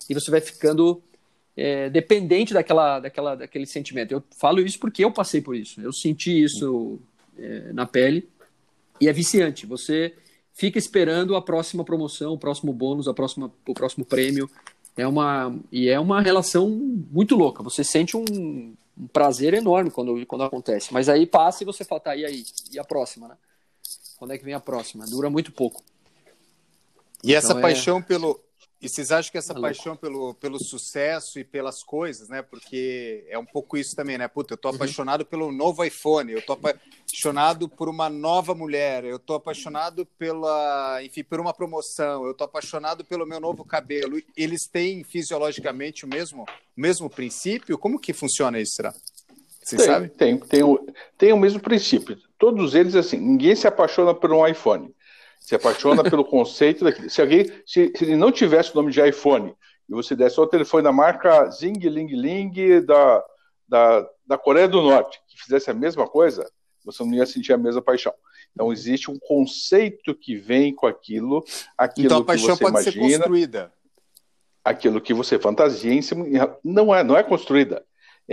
e 0.09 0.15
você 0.15 0.31
vai 0.31 0.41
ficando 0.41 1.03
é, 1.57 1.91
dependente 1.91 2.55
daquela, 2.55 3.01
daquela, 3.01 3.35
daquele 3.35 3.67
sentimento. 3.67 4.13
Eu 4.13 4.23
falo 4.39 4.61
isso 4.61 4.79
porque 4.79 5.05
eu 5.05 5.11
passei 5.11 5.41
por 5.41 5.55
isso. 5.55 5.81
Eu 5.81 5.93
senti 5.93 6.43
isso 6.43 7.01
é, 7.39 7.73
na 7.73 7.87
pele 7.87 8.29
e 9.01 9.09
é 9.09 9.13
viciante. 9.13 9.67
Você 9.67 10.15
fica 10.53 10.79
esperando 10.79 11.37
a 11.37 11.43
próxima 11.43 11.85
promoção, 11.85 12.33
o 12.33 12.39
próximo 12.39 12.73
bônus, 12.73 13.09
a 13.09 13.15
próxima, 13.15 13.53
o 13.67 13.75
próximo 13.75 14.05
prêmio. 14.05 14.51
É 14.97 15.07
uma 15.07 15.57
e 15.71 15.89
é 15.89 15.99
uma 15.99 16.21
relação 16.21 16.69
muito 16.69 17.35
louca. 17.35 17.63
Você 17.63 17.83
sente 17.83 18.17
um, 18.17 18.25
um 18.97 19.07
prazer 19.13 19.55
enorme 19.55 19.91
quando, 19.91 20.25
quando 20.27 20.45
acontece. 20.45 20.93
Mas 20.93 21.09
aí 21.09 21.27
passa 21.27 21.63
e 21.63 21.67
você 21.67 21.85
fala, 21.85 22.01
tá, 22.01 22.17
e 22.17 22.25
aí? 22.25 22.45
E 22.71 22.79
a 22.79 22.85
próxima, 22.85 23.29
né? 23.29 23.37
Quando 24.19 24.33
é 24.33 24.39
que 24.39 24.45
vem 24.45 24.55
a 24.55 24.61
próxima? 24.61 25.07
Dura 25.07 25.29
muito 25.29 25.51
pouco. 25.51 25.83
E 27.25 27.35
essa 27.35 27.49
então, 27.49 27.59
é 27.59 27.63
paixão 27.63 27.99
é... 27.99 28.03
pelo 28.03 28.39
e 28.83 28.89
vocês 28.89 29.13
acham 29.13 29.31
que 29.31 29.39
essa 29.39 29.53
é 29.53 29.61
paixão 29.61 29.97
pelo, 29.97 30.35
pelo 30.35 30.59
sucesso 30.59 31.39
e 31.39 31.45
pelas 31.45 31.85
coisas, 31.85 32.29
né? 32.29 32.43
Porque 32.43 33.25
é 33.29 33.39
um 33.39 33.47
pouco 33.47 33.77
isso 33.77 33.95
também, 33.95 34.19
né? 34.19 34.27
Puta, 34.27 34.55
eu 34.55 34.59
tô 34.59 34.69
uhum. 34.69 34.75
apaixonado 34.75 35.25
pelo 35.25 35.53
novo 35.53 35.85
iPhone, 35.85 36.33
eu 36.33 36.43
tô 36.43 36.55
apaixonado 36.55 37.69
por 37.69 37.89
uma 37.89 38.11
nova 38.11 38.57
mulher, 38.57 39.05
eu 39.05 39.21
tô 39.21 39.35
apaixonado 39.35 40.05
pela, 40.19 41.01
enfim, 41.05 41.23
por 41.23 41.39
uma 41.39 41.55
promoção, 41.55 42.27
eu 42.27 42.35
tô 42.35 42.43
apaixonado 42.43 43.05
pelo 43.05 43.25
meu 43.25 43.39
novo 43.39 43.65
cabelo. 43.65 44.21
Eles 44.37 44.67
têm 44.67 45.05
fisiologicamente 45.05 46.05
o 46.05 46.09
mesmo, 46.09 46.43
o 46.77 46.81
mesmo 46.81 47.09
princípio? 47.09 47.79
Como 47.79 48.01
que 48.01 48.13
funciona 48.13 48.59
isso, 48.59 48.73
será? 48.73 48.93
Vocês 49.63 49.81
tem, 49.81 49.87
sabem? 49.87 50.09
Tem, 50.09 50.39
tem, 50.39 50.63
o, 50.65 50.87
tem 51.17 51.33
o 51.33 51.39
mesmo 51.39 51.61
princípio. 51.61 52.19
Todos 52.37 52.75
eles, 52.75 52.97
assim, 52.97 53.17
ninguém 53.17 53.55
se 53.55 53.69
apaixona 53.69 54.13
por 54.13 54.33
um 54.33 54.45
iPhone 54.45 54.93
se 55.43 55.57
apaixona 55.57 56.05
pelo 56.05 56.25
conceito 56.25 56.85
daquilo. 56.85 57.11
Se 57.11 57.21
alguém, 57.21 57.47
se, 57.67 57.93
se, 57.95 58.05
ele 58.05 58.17
não 58.17 58.31
tivesse 58.31 58.73
o 58.73 58.77
nome 58.77 58.93
de 58.93 59.07
iPhone 59.07 59.55
e 59.89 59.93
você 59.93 60.15
desse 60.15 60.41
o 60.41 60.47
telefone 60.47 60.85
da 60.85 60.93
marca 60.93 61.51
Zing 61.51 61.81
Ling 61.81 62.15
Ling 62.15 62.81
da, 62.87 63.25
da, 63.69 64.09
da 64.25 64.39
Coreia 64.39 64.69
do 64.69 64.81
Norte, 64.81 65.21
que 65.29 65.43
fizesse 65.43 65.69
a 65.69 65.75
mesma 65.75 66.07
coisa, 66.07 66.49
você 66.85 67.03
não 67.03 67.13
ia 67.13 67.27
sentir 67.27 67.53
a 67.53 67.59
mesma 67.59 67.83
paixão. 67.83 68.15
Então 68.53 68.73
existe 68.73 69.11
um 69.11 69.19
conceito 69.19 70.15
que 70.15 70.37
vem 70.37 70.73
com 70.73 70.87
aquilo, 70.87 71.45
aquilo 71.77 72.07
então, 72.07 72.19
a 72.19 72.25
paixão 72.25 72.57
que 72.57 72.65
você 72.65 72.71
pode 72.71 72.83
imagina, 72.85 73.03
ser 73.03 73.19
construída. 73.19 73.73
Aquilo 74.65 75.01
que 75.01 75.13
você 75.13 75.41
fantasia 75.41 75.93
em 75.93 76.03
cima, 76.03 76.25
não 76.63 76.95
é, 76.95 77.03
não 77.03 77.17
é 77.17 77.23
construída 77.25 77.85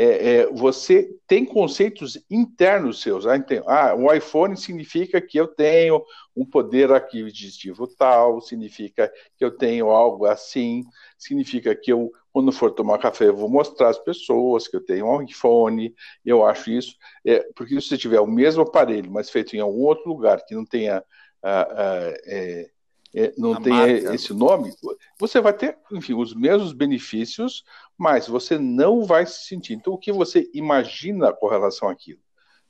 é, 0.01 0.35
é, 0.43 0.47
você 0.47 1.09
tem 1.27 1.43
conceitos 1.43 2.17
internos 2.31 3.01
seus. 3.01 3.27
Ah, 3.27 3.35
ah, 3.67 3.95
o 3.95 4.13
iPhone 4.13 4.55
significa 4.55 5.19
que 5.19 5.37
eu 5.37 5.45
tenho 5.45 6.01
um 6.33 6.45
poder 6.45 6.89
aquisitivo 6.89 7.85
tal, 7.85 8.39
significa 8.39 9.11
que 9.37 9.43
eu 9.43 9.51
tenho 9.51 9.89
algo 9.89 10.25
assim, 10.25 10.85
significa 11.17 11.75
que 11.75 11.91
eu, 11.91 12.13
quando 12.31 12.49
for 12.53 12.71
tomar 12.71 12.97
café, 12.97 13.27
eu 13.27 13.35
vou 13.35 13.49
mostrar 13.49 13.89
às 13.89 13.99
pessoas 13.99 14.69
que 14.69 14.77
eu 14.77 14.85
tenho 14.85 15.05
um 15.05 15.21
iPhone, 15.21 15.93
eu 16.25 16.45
acho 16.45 16.71
isso. 16.71 16.95
É, 17.25 17.45
porque 17.53 17.75
se 17.81 17.89
você 17.89 17.97
tiver 17.97 18.21
o 18.21 18.27
mesmo 18.27 18.61
aparelho, 18.63 19.11
mas 19.11 19.29
feito 19.29 19.53
em 19.53 19.59
algum 19.59 19.81
outro 19.81 20.07
lugar 20.09 20.41
que 20.45 20.55
não 20.55 20.65
tenha. 20.65 21.03
Ah, 21.43 21.67
ah, 21.71 22.13
é, 22.25 22.69
é, 23.15 23.33
não 23.37 23.53
a 23.53 23.61
tenha 23.61 23.75
marca. 23.75 24.15
esse 24.15 24.33
nome, 24.33 24.73
você 25.19 25.41
vai 25.41 25.53
ter, 25.53 25.77
enfim, 25.91 26.13
os 26.13 26.33
mesmos 26.33 26.73
benefícios, 26.73 27.63
mas 27.97 28.27
você 28.27 28.57
não 28.57 29.03
vai 29.03 29.25
se 29.25 29.45
sentir. 29.45 29.73
Então, 29.73 29.93
o 29.93 29.97
que 29.97 30.11
você 30.11 30.49
imagina 30.53 31.33
com 31.33 31.47
relação 31.47 31.89
àquilo? 31.89 32.19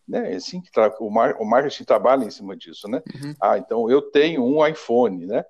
Né? 0.08 0.34
É 0.34 0.36
assim 0.38 0.60
que 0.60 0.72
o, 1.00 1.10
mar, 1.10 1.36
o 1.40 1.46
marketing 1.46 1.84
trabalha 1.84 2.24
em 2.24 2.32
cima 2.32 2.58
disso, 2.58 2.88
né? 2.88 3.02
Uhum. 3.14 3.36
Ah, 3.40 3.58
então 3.60 3.90
eu 3.92 4.02
tenho 4.02 4.44
um 4.44 4.66
iPhone, 4.66 5.28
né? 5.28 5.46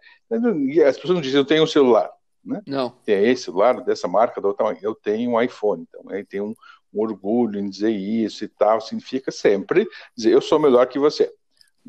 E 0.67 0.83
as 0.83 0.97
pessoas 0.97 1.15
não 1.15 1.21
dizem, 1.21 1.39
eu 1.39 1.45
tenho 1.45 1.63
um 1.63 1.67
celular, 1.67 2.11
né? 2.43 2.61
Não. 2.67 2.89
Tem 2.89 3.29
esse 3.29 3.43
celular 3.43 3.81
dessa 3.85 4.07
marca, 4.07 4.41
da 4.41 4.49
outra, 4.49 4.77
eu 4.81 4.93
tenho 4.93 5.31
um 5.31 5.41
iPhone. 5.41 5.85
Então, 5.87 6.11
aí 6.11 6.25
tem 6.25 6.41
um, 6.41 6.53
um 6.93 7.01
orgulho 7.01 7.57
em 7.57 7.69
dizer 7.69 7.91
isso 7.91 8.43
e 8.43 8.49
tal, 8.49 8.81
significa 8.81 9.31
sempre 9.31 9.87
dizer, 10.13 10.33
eu 10.33 10.41
sou 10.41 10.59
melhor 10.59 10.87
que 10.87 10.99
você 10.99 11.33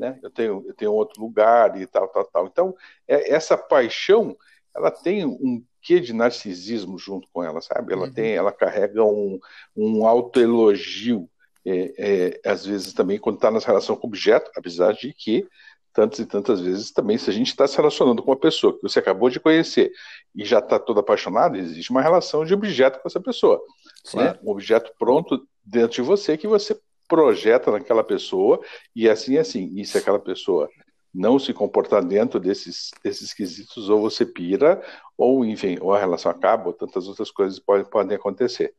né? 0.01 0.19
Eu 0.23 0.31
tenho, 0.31 0.63
eu 0.67 0.73
tenho 0.73 0.91
outro 0.91 1.21
lugar 1.21 1.79
e 1.79 1.85
tal, 1.85 2.07
tal, 2.07 2.25
tal. 2.25 2.47
Então, 2.47 2.75
é, 3.07 3.31
essa 3.31 3.55
paixão, 3.55 4.35
ela 4.75 4.89
tem 4.89 5.23
um 5.23 5.63
quê 5.79 5.99
de 5.99 6.11
narcisismo 6.11 6.97
junto 6.97 7.27
com 7.31 7.43
ela, 7.43 7.61
sabe? 7.61 7.93
Ela 7.93 8.07
uhum. 8.07 8.13
tem, 8.13 8.33
ela 8.33 8.51
carrega 8.51 9.03
um, 9.03 9.39
um 9.75 10.07
autoelogio, 10.07 11.29
é, 11.63 11.93
é, 12.43 12.49
às 12.49 12.65
vezes 12.65 12.93
também 12.93 13.19
quando 13.19 13.35
está 13.35 13.51
na 13.51 13.59
relação 13.59 13.95
com 13.95 14.07
o 14.07 14.09
objeto, 14.09 14.49
apesar 14.57 14.93
de 14.93 15.13
que 15.13 15.47
tantas 15.93 16.19
e 16.19 16.25
tantas 16.25 16.61
vezes 16.61 16.91
também, 16.91 17.17
se 17.17 17.29
a 17.29 17.33
gente 17.33 17.49
está 17.49 17.67
se 17.67 17.77
relacionando 17.77 18.23
com 18.23 18.31
uma 18.31 18.39
pessoa 18.39 18.73
que 18.73 18.81
você 18.81 18.97
acabou 18.97 19.29
de 19.29 19.39
conhecer 19.39 19.91
e 20.33 20.43
já 20.45 20.59
está 20.59 20.79
todo 20.79 20.99
apaixonado, 20.99 21.57
existe 21.57 21.91
uma 21.91 22.01
relação 22.01 22.43
de 22.43 22.53
objeto 22.53 22.99
com 22.99 23.07
essa 23.07 23.19
pessoa. 23.19 23.61
Né? 24.15 24.39
Um 24.41 24.49
objeto 24.49 24.91
pronto 24.97 25.45
dentro 25.63 25.97
de 25.97 26.01
você 26.01 26.37
que 26.37 26.47
você 26.47 26.79
projeta 27.11 27.69
naquela 27.69 28.05
pessoa 28.05 28.61
e 28.95 29.09
assim 29.09 29.37
assim. 29.37 29.69
E 29.75 29.85
se 29.85 29.97
aquela 29.97 30.17
pessoa 30.17 30.69
não 31.13 31.37
se 31.37 31.53
comportar 31.53 32.05
dentro 32.05 32.39
desses, 32.39 32.89
desses 33.03 33.33
quesitos, 33.33 33.89
ou 33.89 33.99
você 33.99 34.25
pira, 34.25 34.81
ou 35.17 35.43
enfim, 35.43 35.77
ou 35.81 35.93
a 35.93 35.99
relação 35.99 36.31
acaba, 36.31 36.67
ou 36.67 36.73
tantas 36.73 37.09
outras 37.09 37.29
coisas 37.29 37.59
podem, 37.59 37.83
podem 37.83 38.15
acontecer. 38.15 38.73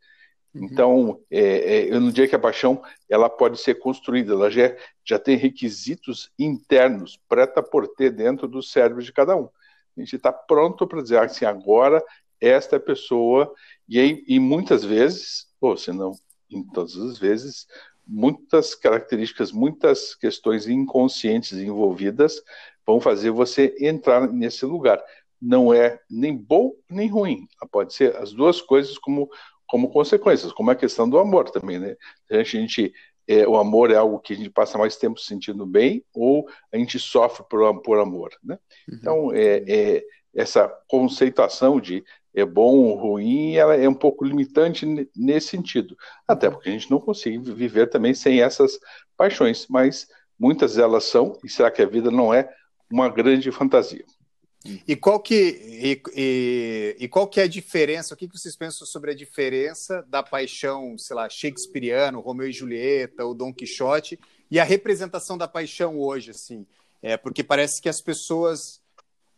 Uhum. 0.54 0.64
Então, 0.64 1.20
é, 1.30 1.40
é, 1.40 1.92
eu 1.92 2.00
não 2.00 2.08
diria 2.08 2.26
que 2.26 2.34
a 2.34 2.38
paixão 2.38 2.82
ela 3.06 3.28
pode 3.28 3.60
ser 3.60 3.74
construída, 3.74 4.32
ela 4.32 4.50
já, 4.50 4.74
já 5.04 5.18
tem 5.18 5.36
requisitos 5.36 6.32
internos 6.38 7.20
preta 7.28 7.62
por 7.62 7.86
ter 7.86 8.10
dentro 8.12 8.48
do 8.48 8.62
cérebro 8.62 9.02
de 9.02 9.12
cada 9.12 9.36
um. 9.36 9.50
A 9.94 10.00
gente 10.00 10.16
está 10.16 10.32
pronto 10.32 10.86
para 10.86 11.02
dizer 11.02 11.18
assim, 11.18 11.44
agora 11.44 12.02
esta 12.40 12.76
é 12.76 12.78
pessoa, 12.78 13.52
e, 13.86 14.00
aí, 14.00 14.24
e 14.26 14.40
muitas 14.40 14.82
vezes, 14.82 15.48
ou 15.60 15.76
se 15.76 15.92
não 15.92 16.12
em 16.54 16.62
todas 16.62 16.96
as 16.96 17.18
vezes, 17.18 17.66
muitas 18.12 18.74
características, 18.74 19.50
muitas 19.50 20.14
questões 20.14 20.68
inconscientes 20.68 21.52
envolvidas 21.54 22.42
vão 22.86 23.00
fazer 23.00 23.30
você 23.30 23.74
entrar 23.80 24.30
nesse 24.30 24.66
lugar. 24.66 25.02
Não 25.40 25.72
é 25.72 25.98
nem 26.10 26.36
bom 26.36 26.74
nem 26.90 27.08
ruim. 27.08 27.48
Pode 27.70 27.94
ser 27.94 28.14
as 28.16 28.32
duas 28.32 28.60
coisas 28.60 28.98
como, 28.98 29.30
como 29.66 29.90
consequências, 29.90 30.52
como 30.52 30.70
a 30.70 30.76
questão 30.76 31.08
do 31.08 31.18
amor 31.18 31.50
também, 31.50 31.78
né? 31.78 31.96
A 32.30 32.42
gente, 32.42 32.92
é, 33.26 33.48
o 33.48 33.56
amor 33.56 33.90
é 33.90 33.96
algo 33.96 34.20
que 34.20 34.34
a 34.34 34.36
gente 34.36 34.50
passa 34.50 34.76
mais 34.76 34.96
tempo 34.96 35.18
sentindo 35.18 35.64
bem 35.64 36.04
ou 36.12 36.46
a 36.70 36.76
gente 36.76 36.98
sofre 36.98 37.44
por, 37.48 37.80
por 37.80 37.98
amor, 37.98 38.30
né? 38.44 38.58
Uhum. 38.88 38.98
Então, 38.98 39.32
é, 39.32 39.64
é, 39.66 40.04
essa 40.34 40.68
conceituação 40.86 41.80
de 41.80 42.04
é 42.34 42.44
bom 42.44 42.76
ou 42.76 42.94
ruim, 42.94 43.54
ela 43.54 43.76
é 43.76 43.88
um 43.88 43.94
pouco 43.94 44.24
limitante 44.24 44.86
nesse 45.14 45.48
sentido. 45.48 45.96
Até 46.26 46.50
porque 46.50 46.68
a 46.68 46.72
gente 46.72 46.90
não 46.90 47.00
consegue 47.00 47.38
viver 47.38 47.88
também 47.88 48.14
sem 48.14 48.40
essas 48.40 48.78
paixões, 49.16 49.66
mas 49.68 50.08
muitas 50.38 50.74
delas 50.74 51.04
são, 51.04 51.38
e 51.44 51.48
será 51.48 51.70
que 51.70 51.82
a 51.82 51.86
vida 51.86 52.10
não 52.10 52.32
é 52.32 52.48
uma 52.90 53.08
grande 53.08 53.50
fantasia? 53.52 54.04
E 54.86 54.94
qual 54.94 55.18
que, 55.18 55.34
e, 55.34 56.02
e, 56.14 56.96
e, 57.00 57.08
qual 57.08 57.26
que 57.26 57.40
é 57.40 57.44
a 57.44 57.48
diferença? 57.48 58.14
O 58.14 58.16
que, 58.16 58.28
que 58.28 58.38
vocês 58.38 58.54
pensam 58.54 58.86
sobre 58.86 59.10
a 59.10 59.14
diferença 59.14 60.04
da 60.08 60.22
paixão, 60.22 60.96
sei 60.96 61.16
lá, 61.16 61.28
shakespeariano, 61.28 62.20
Romeu 62.20 62.48
e 62.48 62.52
Julieta, 62.52 63.26
o 63.26 63.34
Dom 63.34 63.52
Quixote, 63.52 64.18
e 64.48 64.60
a 64.60 64.64
representação 64.64 65.36
da 65.36 65.48
paixão 65.48 65.98
hoje, 65.98 66.30
assim? 66.30 66.64
É, 67.02 67.16
porque 67.16 67.42
parece 67.42 67.82
que 67.82 67.88
as 67.88 68.00
pessoas 68.00 68.80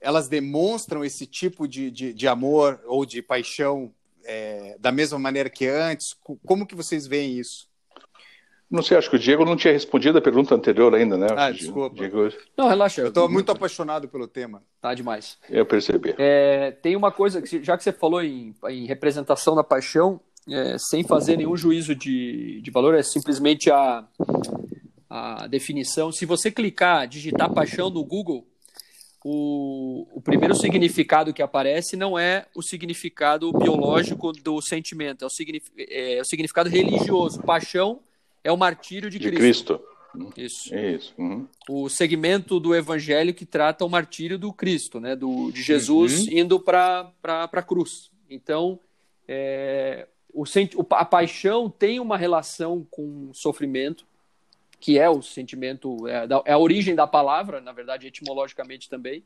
elas 0.04 0.28
demonstram 0.28 1.02
esse 1.02 1.26
tipo 1.26 1.66
de, 1.66 1.90
de, 1.90 2.12
de 2.12 2.28
amor 2.28 2.78
ou 2.86 3.06
de 3.06 3.22
paixão 3.22 3.90
é, 4.22 4.76
da 4.78 4.92
mesma 4.92 5.18
maneira 5.18 5.48
que 5.48 5.66
antes? 5.66 6.14
Como 6.44 6.66
que 6.66 6.74
vocês 6.74 7.06
veem 7.06 7.38
isso? 7.38 7.66
Não 8.70 8.82
sei, 8.82 8.96
acho 8.96 9.08
que 9.08 9.16
o 9.16 9.18
Diego 9.18 9.44
não 9.44 9.56
tinha 9.56 9.72
respondido 9.72 10.18
a 10.18 10.20
pergunta 10.20 10.54
anterior 10.54 10.94
ainda, 10.94 11.16
né? 11.16 11.28
Ah, 11.36 11.50
desculpa. 11.50 11.96
Diego... 11.96 12.28
Não, 12.56 12.68
relaxa. 12.68 13.00
Eu 13.00 13.08
estou 13.08 13.28
muito 13.28 13.50
apaixonado 13.50 14.08
pelo 14.08 14.26
tema. 14.26 14.62
Tá 14.80 14.92
demais. 14.92 15.38
Eu 15.48 15.64
percebi. 15.64 16.14
É, 16.18 16.72
tem 16.72 16.96
uma 16.96 17.10
coisa, 17.10 17.40
que 17.40 17.62
já 17.62 17.76
que 17.76 17.84
você 17.84 17.92
falou 17.92 18.22
em, 18.22 18.54
em 18.68 18.84
representação 18.84 19.54
da 19.54 19.64
paixão, 19.64 20.20
é, 20.48 20.76
sem 20.78 21.02
fazer 21.02 21.36
nenhum 21.36 21.56
juízo 21.56 21.94
de, 21.94 22.60
de 22.60 22.70
valor, 22.70 22.94
é 22.94 23.02
simplesmente 23.02 23.70
a, 23.70 24.04
a 25.08 25.46
definição. 25.46 26.12
Se 26.12 26.26
você 26.26 26.50
clicar, 26.50 27.06
digitar 27.06 27.52
paixão 27.52 27.88
no 27.88 28.04
Google, 28.04 28.46
o, 29.26 30.06
o 30.12 30.20
primeiro 30.20 30.54
significado 30.54 31.32
que 31.32 31.40
aparece 31.40 31.96
não 31.96 32.18
é 32.18 32.44
o 32.54 32.60
significado 32.60 33.50
biológico 33.52 34.30
do 34.32 34.60
sentimento, 34.60 35.24
é 35.24 35.26
o, 35.26 35.30
é 35.88 36.20
o 36.20 36.24
significado 36.26 36.68
religioso. 36.68 37.42
Paixão 37.42 38.00
é 38.44 38.52
o 38.52 38.56
martírio 38.56 39.08
de, 39.08 39.18
de 39.18 39.30
Cristo. 39.30 39.80
Cristo. 39.80 39.94
Isso. 40.36 40.74
Isso. 40.76 41.14
Uhum. 41.18 41.48
O 41.68 41.88
segmento 41.88 42.60
do 42.60 42.74
evangelho 42.74 43.32
que 43.34 43.46
trata 43.46 43.84
o 43.84 43.88
martírio 43.88 44.38
do 44.38 44.52
Cristo, 44.52 45.00
né? 45.00 45.16
Do, 45.16 45.50
de 45.50 45.62
Jesus 45.62 46.26
Uhum. 46.28 46.38
indo 46.38 46.60
para 46.60 47.10
a 47.32 47.62
cruz. 47.62 48.10
Então, 48.30 48.78
é, 49.26 50.06
o- 50.32 50.44
a 50.90 51.04
paixão 51.04 51.68
tem 51.70 51.98
uma 51.98 52.16
relação 52.16 52.86
com 52.90 53.30
sofrimento, 53.32 54.06
que 54.84 54.98
é 54.98 55.08
o 55.08 55.22
sentimento, 55.22 56.06
é, 56.06 56.28
é 56.44 56.52
a 56.52 56.58
origem 56.58 56.94
da 56.94 57.06
palavra, 57.06 57.58
na 57.58 57.72
verdade, 57.72 58.06
etimologicamente 58.06 58.86
também. 58.86 59.24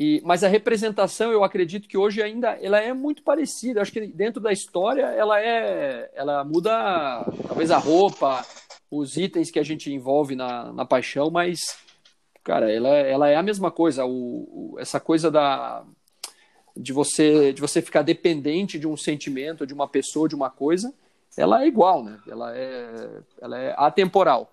E, 0.00 0.20
mas 0.24 0.42
a 0.42 0.48
representação, 0.48 1.30
eu 1.30 1.44
acredito 1.44 1.86
que 1.86 1.96
hoje 1.96 2.20
ainda 2.20 2.58
ela 2.60 2.80
é 2.80 2.92
muito 2.92 3.22
parecida. 3.22 3.80
Acho 3.80 3.92
que 3.92 4.04
dentro 4.08 4.40
da 4.40 4.52
história 4.52 5.02
ela 5.02 5.40
é, 5.40 6.10
ela 6.12 6.42
muda 6.42 7.24
talvez 7.46 7.70
a 7.70 7.78
roupa, 7.78 8.44
os 8.90 9.16
itens 9.16 9.48
que 9.48 9.60
a 9.60 9.62
gente 9.62 9.92
envolve 9.92 10.34
na, 10.34 10.72
na 10.72 10.84
paixão, 10.84 11.30
mas 11.30 11.78
cara, 12.42 12.68
ela, 12.68 12.88
ela 12.88 13.28
é 13.28 13.36
a 13.36 13.44
mesma 13.44 13.70
coisa. 13.70 14.04
O, 14.04 14.72
o- 14.72 14.76
essa 14.80 14.98
coisa 14.98 15.30
da 15.30 15.84
de 16.76 16.92
você 16.92 17.52
de 17.52 17.60
você 17.60 17.80
ficar 17.80 18.02
dependente 18.02 18.76
de 18.76 18.88
um 18.88 18.96
sentimento, 18.96 19.64
de 19.64 19.72
uma 19.72 19.86
pessoa, 19.86 20.28
de 20.28 20.34
uma 20.34 20.50
coisa, 20.50 20.92
ela 21.36 21.62
é 21.62 21.68
igual, 21.68 22.02
né? 22.02 22.18
Ela 22.26 22.56
é, 22.56 23.08
ela 23.40 23.56
é 23.56 23.72
atemporal. 23.78 24.50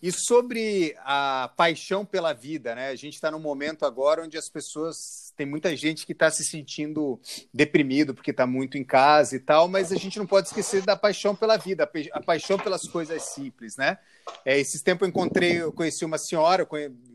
E 0.00 0.12
sobre 0.12 0.94
a 1.00 1.50
paixão 1.56 2.04
pela 2.04 2.32
vida, 2.32 2.74
né? 2.74 2.88
A 2.88 2.94
gente 2.96 3.14
está 3.14 3.30
num 3.30 3.40
momento 3.40 3.84
agora 3.84 4.22
onde 4.22 4.36
as 4.38 4.48
pessoas. 4.48 5.32
Tem 5.36 5.46
muita 5.46 5.74
gente 5.76 6.04
que 6.04 6.12
está 6.12 6.30
se 6.30 6.44
sentindo 6.44 7.20
deprimido 7.54 8.12
porque 8.12 8.32
está 8.32 8.44
muito 8.46 8.76
em 8.76 8.82
casa 8.84 9.36
e 9.36 9.40
tal, 9.40 9.68
mas 9.68 9.92
a 9.92 9.96
gente 9.96 10.18
não 10.18 10.26
pode 10.26 10.48
esquecer 10.48 10.82
da 10.82 10.96
paixão 10.96 11.34
pela 11.34 11.56
vida, 11.56 11.84
a 11.84 11.86
pa- 11.86 11.98
a 12.12 12.20
paixão 12.20 12.58
pelas 12.58 12.88
coisas 12.88 13.22
simples, 13.22 13.76
né? 13.76 13.98
É, 14.44 14.58
esses 14.58 14.82
tempos 14.82 15.02
eu 15.02 15.10
encontrei, 15.10 15.62
eu 15.62 15.72
conheci 15.72 16.04
uma 16.04 16.18
senhora, 16.18 16.66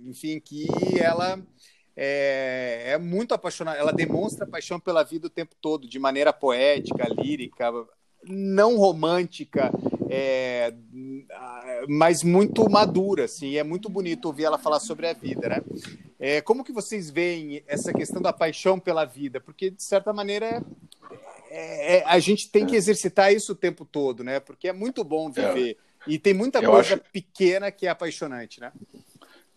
enfim, 0.05 0.39
que 0.39 0.65
ela 0.99 1.41
é, 1.95 2.91
é 2.93 2.97
muito 2.97 3.33
apaixonada, 3.33 3.77
ela 3.77 3.91
demonstra 3.93 4.47
paixão 4.47 4.79
pela 4.79 5.03
vida 5.03 5.27
o 5.27 5.29
tempo 5.29 5.55
todo, 5.61 5.87
de 5.87 5.99
maneira 5.99 6.33
poética, 6.33 7.07
lírica, 7.09 7.71
não 8.27 8.77
romântica, 8.77 9.71
é, 10.09 10.73
mas 11.87 12.23
muito 12.23 12.69
madura, 12.69 13.25
assim, 13.25 13.57
é 13.57 13.63
muito 13.63 13.89
bonito 13.89 14.25
ouvir 14.25 14.45
ela 14.45 14.57
falar 14.57 14.79
sobre 14.79 15.07
a 15.07 15.13
vida, 15.13 15.49
né? 15.49 15.61
É, 16.19 16.41
como 16.41 16.63
que 16.63 16.71
vocês 16.71 17.09
veem 17.09 17.63
essa 17.67 17.91
questão 17.91 18.21
da 18.21 18.31
paixão 18.31 18.79
pela 18.79 19.03
vida? 19.05 19.41
Porque, 19.41 19.69
de 19.69 19.83
certa 19.83 20.13
maneira, 20.13 20.63
é, 21.49 21.97
é, 21.97 22.03
a 22.05 22.17
gente 22.19 22.49
tem 22.49 22.65
que 22.65 22.75
exercitar 22.75 23.33
isso 23.33 23.51
o 23.51 23.55
tempo 23.55 23.83
todo, 23.85 24.23
né? 24.23 24.39
Porque 24.39 24.67
é 24.69 24.73
muito 24.73 25.03
bom 25.03 25.29
viver. 25.29 25.77
E 26.07 26.17
tem 26.17 26.33
muita 26.33 26.59
Eu 26.59 26.71
coisa 26.71 26.95
acho- 26.95 27.03
pequena 27.11 27.71
que 27.71 27.85
é 27.87 27.89
apaixonante, 27.89 28.59
né? 28.59 28.71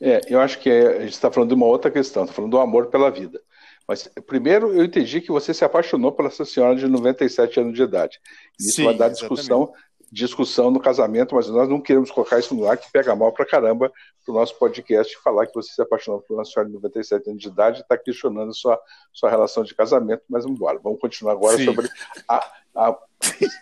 É, 0.00 0.20
eu 0.28 0.40
acho 0.40 0.58
que 0.58 0.68
é- 0.68 0.98
a 0.98 1.00
gente 1.00 1.12
está 1.12 1.30
falando 1.30 1.48
de 1.50 1.54
uma 1.54 1.66
outra 1.66 1.90
questão, 1.90 2.24
está 2.24 2.34
falando 2.34 2.50
do 2.50 2.58
amor 2.58 2.86
pela 2.88 3.10
vida. 3.10 3.40
Mas 3.88 4.08
primeiro 4.26 4.72
eu 4.74 4.84
entendi 4.84 5.20
que 5.20 5.30
você 5.30 5.54
se 5.54 5.64
apaixonou 5.64 6.10
por 6.12 6.26
essa 6.26 6.44
senhora 6.44 6.74
de 6.74 6.88
97 6.88 7.60
anos 7.60 7.74
de 7.74 7.82
idade. 7.82 8.20
Isso 8.58 8.76
Sim, 8.76 8.84
vai 8.84 8.94
dar 8.94 9.08
discussão, 9.10 9.72
discussão 10.10 10.70
no 10.70 10.80
casamento, 10.80 11.34
mas 11.36 11.48
nós 11.48 11.68
não 11.68 11.80
queremos 11.80 12.10
colocar 12.10 12.38
isso 12.38 12.54
no 12.54 12.68
ar 12.68 12.76
que 12.76 12.90
pega 12.90 13.14
mal 13.14 13.32
pra 13.32 13.46
caramba 13.46 13.92
pro 14.24 14.34
nosso 14.34 14.58
podcast 14.58 15.16
falar 15.22 15.46
que 15.46 15.54
você 15.54 15.72
se 15.72 15.80
apaixonou 15.82 16.20
por 16.20 16.34
uma 16.34 16.44
senhora 16.44 16.68
de 16.68 16.74
97 16.74 17.30
anos 17.30 17.40
de 17.42 17.48
idade 17.48 17.78
e 17.78 17.82
está 17.82 17.96
questionando 17.96 18.52
sua, 18.56 18.80
sua 19.12 19.30
relação 19.30 19.62
de 19.62 19.74
casamento, 19.74 20.22
mas 20.28 20.42
vamos 20.42 20.58
embora. 20.58 20.80
Vamos 20.82 21.00
continuar 21.00 21.32
agora 21.32 21.56
Sim. 21.56 21.64
sobre 21.66 21.88
a, 22.28 22.52
a- 22.74 22.98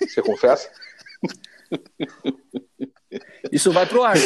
Você 0.01 0.23
confessa? 0.23 0.71
Isso 3.53 3.71
vai 3.73 3.87
pro 3.87 4.03
ar. 4.03 4.17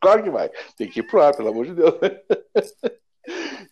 Claro 0.00 0.22
que 0.22 0.30
vai. 0.30 0.50
Tem 0.74 0.88
que 0.88 1.00
ir 1.00 1.02
pro 1.02 1.20
ar, 1.20 1.36
pelo 1.36 1.50
amor 1.50 1.66
de 1.66 1.74
Deus. 1.74 1.92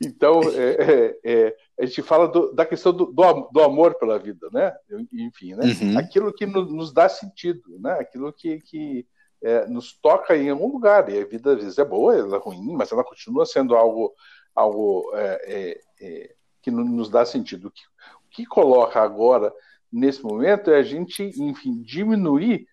Então, 0.00 0.40
é, 0.50 0.72
é, 0.72 1.18
é, 1.24 1.56
a 1.80 1.86
gente 1.86 2.02
fala 2.02 2.28
do- 2.28 2.52
da 2.52 2.66
questão 2.66 2.92
do, 2.92 3.06
do 3.06 3.22
am- 3.22 3.48
do 3.52 3.62
amor 3.62 3.94
pela 3.94 4.18
vida, 4.18 4.48
né? 4.52 4.72
Enfim, 5.12 5.54
né? 5.54 5.64
Uhum. 5.80 5.98
Aquilo 5.98 6.32
que 6.32 6.44
no- 6.46 6.64
nos 6.66 6.92
dá 6.92 7.08
sentido, 7.08 7.78
né? 7.80 7.92
Aquilo 7.92 8.32
que, 8.32 8.60
que 8.60 9.06
é, 9.42 9.66
nos 9.66 9.92
toca 10.00 10.36
em 10.36 10.50
algum 10.50 10.68
lugar. 10.72 11.08
E 11.10 11.18
a 11.20 11.24
vida 11.24 11.52
às 11.54 11.62
vezes 11.62 11.78
é 11.78 11.84
boa, 11.84 12.16
ela 12.16 12.36
é 12.36 12.40
ruim, 12.40 12.74
mas 12.74 12.92
ela 12.92 13.04
continua 13.04 13.46
sendo 13.46 13.74
algo, 13.76 14.14
algo 14.54 15.10
é, 15.14 15.80
é, 16.00 16.34
que 16.62 16.70
no- 16.70 16.84
nos 16.84 17.08
dá 17.08 17.24
sentido. 17.24 17.68
O 17.68 17.70
que, 17.70 17.82
o 17.82 18.28
que 18.30 18.46
coloca 18.46 19.00
agora, 19.00 19.52
nesse 19.92 20.22
momento, 20.22 20.70
é 20.70 20.78
a 20.78 20.82
gente, 20.82 21.22
enfim, 21.40 21.80
diminuir 21.82 22.66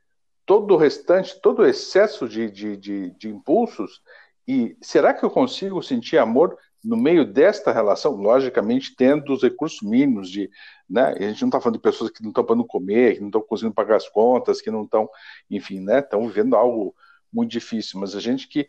todo 0.45 0.73
o 0.73 0.77
restante, 0.77 1.39
todo 1.41 1.61
o 1.61 1.65
excesso 1.65 2.27
de, 2.27 2.49
de, 2.51 2.75
de, 2.75 3.09
de 3.11 3.29
impulsos. 3.29 4.01
E 4.45 4.75
será 4.81 5.13
que 5.13 5.23
eu 5.23 5.29
consigo 5.29 5.81
sentir 5.81 6.17
amor 6.17 6.57
no 6.83 6.97
meio 6.97 7.25
desta 7.25 7.71
relação? 7.71 8.13
Logicamente, 8.15 8.95
tendo 8.95 9.33
os 9.33 9.41
recursos 9.41 9.81
mínimos 9.81 10.29
de. 10.29 10.49
Né? 10.89 11.15
A 11.17 11.21
gente 11.21 11.41
não 11.41 11.49
está 11.49 11.61
falando 11.61 11.77
de 11.77 11.81
pessoas 11.81 12.09
que 12.09 12.21
não 12.21 12.29
estão 12.29 12.43
podendo 12.43 12.65
comer, 12.65 13.15
que 13.15 13.21
não 13.21 13.27
estão 13.27 13.41
conseguindo 13.41 13.73
pagar 13.73 13.95
as 13.95 14.09
contas, 14.09 14.61
que 14.61 14.71
não 14.71 14.83
estão, 14.83 15.09
enfim, 15.49 15.79
né? 15.79 15.99
Estão 15.99 16.27
vivendo 16.27 16.55
algo 16.55 16.93
muito 17.31 17.51
difícil, 17.51 17.99
mas 17.99 18.15
a 18.15 18.19
gente 18.19 18.47
que 18.47 18.67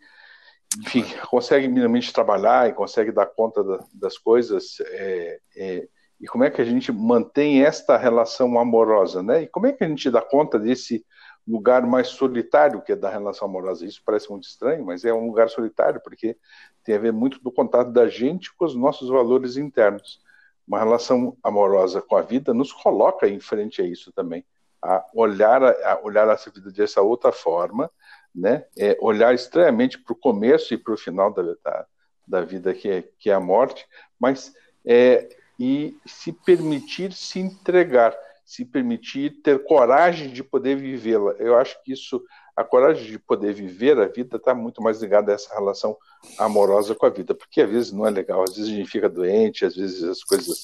enfim, 0.78 1.04
consegue 1.28 1.68
minimamente 1.68 2.12
trabalhar 2.12 2.68
e 2.68 2.72
consegue 2.72 3.12
dar 3.12 3.26
conta 3.26 3.62
da, 3.62 3.84
das 3.92 4.18
coisas, 4.18 4.80
é, 4.80 5.40
é, 5.56 5.88
e 6.20 6.26
como 6.26 6.44
é 6.44 6.50
que 6.50 6.60
a 6.60 6.64
gente 6.64 6.90
mantém 6.92 7.64
esta 7.64 7.96
relação 7.96 8.58
amorosa, 8.58 9.22
né? 9.22 9.42
E 9.42 9.46
como 9.46 9.66
é 9.66 9.72
que 9.72 9.84
a 9.84 9.88
gente 9.88 10.10
dá 10.10 10.22
conta 10.22 10.58
desse 10.58 11.04
lugar 11.46 11.86
mais 11.86 12.08
solitário 12.08 12.82
que 12.82 12.92
é 12.92 12.96
da 12.96 13.10
relação 13.10 13.48
amorosa? 13.48 13.84
Isso 13.84 14.02
parece 14.04 14.30
muito 14.30 14.44
estranho, 14.44 14.84
mas 14.84 15.04
é 15.04 15.12
um 15.12 15.26
lugar 15.26 15.48
solitário 15.48 16.00
porque 16.02 16.36
tem 16.82 16.94
a 16.94 16.98
ver 16.98 17.12
muito 17.12 17.40
do 17.40 17.50
contato 17.50 17.90
da 17.90 18.08
gente 18.08 18.54
com 18.54 18.64
os 18.64 18.74
nossos 18.74 19.08
valores 19.08 19.56
internos. 19.56 20.20
Uma 20.66 20.78
relação 20.78 21.36
amorosa 21.42 22.00
com 22.00 22.16
a 22.16 22.22
vida 22.22 22.54
nos 22.54 22.72
coloca 22.72 23.28
em 23.28 23.40
frente 23.40 23.82
a 23.82 23.84
isso 23.84 24.12
também, 24.12 24.44
a 24.82 25.04
olhar 25.14 25.62
a, 25.62 26.00
olhar 26.02 26.28
essa 26.28 26.50
vida 26.50 26.70
dessa 26.70 27.02
outra 27.02 27.32
forma, 27.32 27.90
né? 28.34 28.64
É 28.76 28.96
olhar 29.00 29.34
estranhamente 29.34 29.98
para 29.98 30.12
o 30.12 30.16
começo 30.16 30.72
e 30.72 30.78
para 30.78 30.94
o 30.94 30.98
final 30.98 31.32
da, 31.32 31.42
da, 31.62 31.86
da 32.26 32.40
vida 32.40 32.72
que 32.74 32.90
é, 32.90 33.04
que 33.18 33.30
é 33.30 33.34
a 33.34 33.40
morte, 33.40 33.86
mas 34.18 34.54
é, 34.84 35.28
e 35.58 35.96
se 36.04 36.32
permitir 36.32 37.12
se 37.12 37.38
entregar, 37.38 38.16
se 38.44 38.64
permitir 38.64 39.40
ter 39.42 39.64
coragem 39.64 40.28
de 40.30 40.44
poder 40.44 40.76
vivê-la. 40.76 41.32
Eu 41.38 41.56
acho 41.56 41.82
que 41.82 41.92
isso, 41.92 42.22
a 42.54 42.62
coragem 42.62 43.06
de 43.06 43.18
poder 43.18 43.54
viver 43.54 43.98
a 43.98 44.06
vida 44.06 44.36
está 44.36 44.54
muito 44.54 44.82
mais 44.82 45.00
ligada 45.00 45.32
a 45.32 45.34
essa 45.34 45.54
relação 45.54 45.96
amorosa 46.38 46.94
com 46.94 47.06
a 47.06 47.10
vida, 47.10 47.34
porque 47.34 47.62
às 47.62 47.70
vezes 47.70 47.92
não 47.92 48.06
é 48.06 48.10
legal, 48.10 48.42
às 48.42 48.56
vezes 48.56 48.70
a 48.70 48.74
gente 48.76 48.90
fica 48.90 49.08
doente, 49.08 49.64
às 49.64 49.74
vezes 49.74 50.02
as 50.04 50.22
coisas 50.22 50.62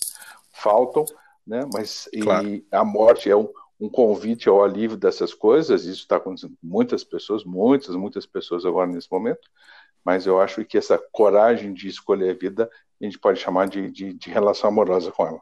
faltam, 0.53 1.05
né? 1.47 1.67
Mas 1.73 2.09
Claro. 2.23 2.47
e 2.47 2.67
a 2.71 2.85
morte 2.85 3.31
é 3.31 3.37
um, 3.37 3.49
um 3.81 3.89
convite 3.89 4.49
ao 4.49 4.63
alívio 4.63 4.97
dessas 4.97 5.33
coisas. 5.33 5.85
Isso 5.85 6.03
está 6.03 6.17
acontecendo 6.17 6.57
com 6.61 6.67
muitas 6.67 7.03
pessoas, 7.03 7.45
muitas, 7.45 7.97
muitas 7.97 8.27
pessoas 8.27 8.67
agora 8.67 8.91
nesse 8.91 9.11
momento. 9.11 9.49
Mas 10.05 10.27
eu 10.27 10.41
acho 10.41 10.65
que 10.65 10.79
essa 10.79 10.99
coragem 11.13 11.73
de 11.73 11.89
escolher 11.89 12.31
a 12.31 12.39
vida 12.39 12.71
a 13.01 13.05
gente 13.05 13.19
pode 13.19 13.41
chamar 13.41 13.69
de, 13.69 13.91
de, 13.91 14.13
de 14.13 14.31
relação 14.31 14.69
amorosa 14.69 15.11
com 15.11 15.27
ela. 15.27 15.41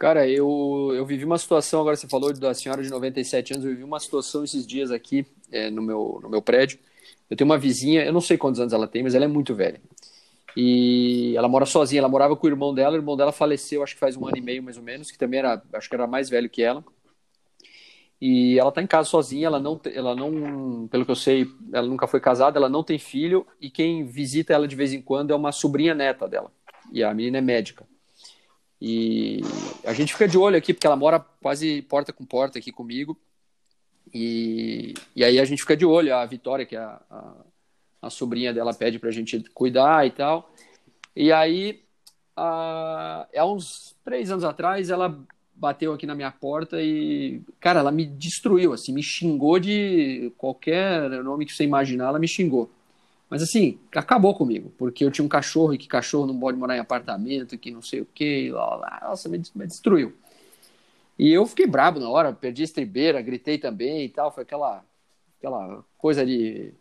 Cara, 0.00 0.26
eu, 0.26 0.92
eu 0.94 1.04
vivi 1.04 1.26
uma 1.26 1.36
situação, 1.36 1.82
agora 1.82 1.94
você 1.94 2.08
falou 2.08 2.32
da 2.32 2.54
senhora 2.54 2.82
de 2.82 2.88
97 2.88 3.52
anos, 3.52 3.66
eu 3.66 3.72
vivi 3.72 3.84
uma 3.84 4.00
situação 4.00 4.42
esses 4.42 4.66
dias 4.66 4.90
aqui 4.90 5.26
é, 5.52 5.68
no, 5.68 5.82
meu, 5.82 6.18
no 6.22 6.30
meu 6.30 6.40
prédio. 6.40 6.78
Eu 7.28 7.36
tenho 7.36 7.50
uma 7.50 7.58
vizinha, 7.58 8.02
eu 8.02 8.10
não 8.10 8.22
sei 8.22 8.38
quantos 8.38 8.58
anos 8.58 8.72
ela 8.72 8.88
tem, 8.88 9.02
mas 9.02 9.14
ela 9.14 9.26
é 9.26 9.28
muito 9.28 9.54
velha. 9.54 9.78
E 10.56 11.34
ela 11.36 11.48
mora 11.48 11.66
sozinha, 11.66 12.00
ela 12.00 12.08
morava 12.08 12.34
com 12.34 12.46
o 12.46 12.50
irmão 12.50 12.72
dela, 12.72 12.94
o 12.94 12.98
irmão 12.98 13.14
dela 13.14 13.30
faleceu, 13.30 13.82
acho 13.82 13.92
que 13.92 14.00
faz 14.00 14.16
um 14.16 14.26
ano 14.26 14.38
e 14.38 14.40
meio 14.40 14.62
mais 14.62 14.78
ou 14.78 14.82
menos, 14.82 15.10
que 15.10 15.18
também 15.18 15.40
era, 15.40 15.62
acho 15.74 15.86
que 15.86 15.94
era 15.94 16.06
mais 16.06 16.30
velho 16.30 16.48
que 16.48 16.62
ela. 16.62 16.82
E 18.18 18.58
ela 18.58 18.72
tá 18.72 18.80
em 18.80 18.86
casa 18.86 19.06
sozinha, 19.06 19.48
ela 19.48 19.60
não, 19.60 19.78
ela 19.84 20.16
não, 20.16 20.88
pelo 20.88 21.04
que 21.04 21.10
eu 21.10 21.16
sei, 21.16 21.46
ela 21.74 21.86
nunca 21.86 22.06
foi 22.06 22.20
casada, 22.20 22.58
ela 22.58 22.70
não 22.70 22.82
tem 22.82 22.98
filho, 22.98 23.46
e 23.60 23.68
quem 23.68 24.06
visita 24.06 24.54
ela 24.54 24.66
de 24.66 24.74
vez 24.74 24.94
em 24.94 25.02
quando 25.02 25.30
é 25.30 25.36
uma 25.36 25.52
sobrinha 25.52 25.94
neta 25.94 26.26
dela. 26.26 26.50
E 26.90 27.04
a 27.04 27.12
menina 27.12 27.36
é 27.36 27.42
médica. 27.42 27.84
E 28.80 29.40
a 29.84 29.92
gente 29.92 30.12
fica 30.12 30.26
de 30.26 30.38
olho 30.38 30.56
aqui, 30.56 30.72
porque 30.72 30.86
ela 30.86 30.96
mora 30.96 31.20
quase 31.20 31.82
porta 31.82 32.12
com 32.12 32.24
porta 32.24 32.58
aqui 32.58 32.72
comigo. 32.72 33.18
E, 34.12 34.94
e 35.14 35.22
aí 35.22 35.38
a 35.38 35.44
gente 35.44 35.60
fica 35.60 35.76
de 35.76 35.84
olho. 35.84 36.14
A 36.14 36.24
Vitória, 36.24 36.64
que 36.64 36.76
é 36.76 36.80
a, 36.80 37.00
a, 37.10 37.34
a 38.02 38.10
sobrinha 38.10 38.54
dela, 38.54 38.72
pede 38.72 38.98
pra 38.98 39.10
gente 39.10 39.40
cuidar 39.52 40.06
e 40.06 40.10
tal. 40.10 40.52
E 41.14 41.30
aí, 41.30 41.82
a, 42.34 43.26
há 43.36 43.44
uns 43.44 43.94
três 44.02 44.30
anos 44.30 44.44
atrás, 44.44 44.88
ela 44.88 45.22
bateu 45.54 45.92
aqui 45.92 46.06
na 46.06 46.14
minha 46.14 46.30
porta 46.30 46.80
e, 46.80 47.42
cara, 47.60 47.80
ela 47.80 47.92
me 47.92 48.06
destruiu, 48.06 48.72
assim, 48.72 48.94
me 48.94 49.02
xingou 49.02 49.58
de 49.58 50.32
qualquer 50.38 51.22
nome 51.22 51.44
que 51.44 51.52
você 51.52 51.64
imaginar, 51.64 52.06
ela 52.06 52.18
me 52.18 52.26
xingou. 52.26 52.70
Mas 53.30 53.42
assim, 53.42 53.78
acabou 53.94 54.34
comigo, 54.34 54.72
porque 54.76 55.04
eu 55.04 55.10
tinha 55.10 55.24
um 55.24 55.28
cachorro 55.28 55.72
e 55.72 55.78
que 55.78 55.86
cachorro 55.86 56.26
não 56.26 56.38
pode 56.38 56.58
morar 56.58 56.76
em 56.76 56.80
apartamento, 56.80 57.56
que 57.56 57.70
não 57.70 57.80
sei 57.80 58.00
o 58.00 58.06
que, 58.06 58.50
lá, 58.50 58.74
lá, 58.74 59.00
nossa, 59.04 59.28
me, 59.28 59.40
me 59.54 59.66
destruiu. 59.68 60.12
E 61.16 61.30
eu 61.30 61.46
fiquei 61.46 61.66
brabo 61.66 62.00
na 62.00 62.08
hora, 62.08 62.32
perdi 62.32 62.62
a 62.62 62.64
estribeira, 62.64 63.22
gritei 63.22 63.56
também 63.56 64.06
e 64.06 64.08
tal. 64.08 64.32
Foi 64.32 64.42
aquela, 64.42 64.82
aquela 65.38 65.84
coisa 65.96 66.26
de 66.26 66.72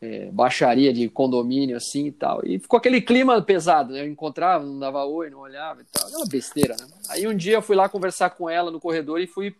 é, 0.00 0.30
baixaria 0.30 0.94
de 0.94 1.08
condomínio 1.08 1.76
assim 1.76 2.06
e 2.06 2.12
tal. 2.12 2.40
E 2.46 2.58
ficou 2.58 2.78
aquele 2.78 3.02
clima 3.02 3.42
pesado, 3.42 3.92
né? 3.92 4.00
Eu 4.00 4.08
encontrava, 4.08 4.64
não 4.64 4.78
dava 4.78 5.04
oi, 5.04 5.28
não 5.28 5.40
olhava 5.40 5.82
e 5.82 5.84
tal. 5.84 6.06
Aquela 6.06 6.26
besteira, 6.26 6.76
né? 6.76 6.86
Aí 7.08 7.26
um 7.26 7.36
dia 7.36 7.54
eu 7.54 7.62
fui 7.62 7.76
lá 7.76 7.88
conversar 7.88 8.30
com 8.30 8.48
ela 8.48 8.70
no 8.70 8.80
corredor 8.80 9.20
e 9.20 9.26
fui 9.26 9.54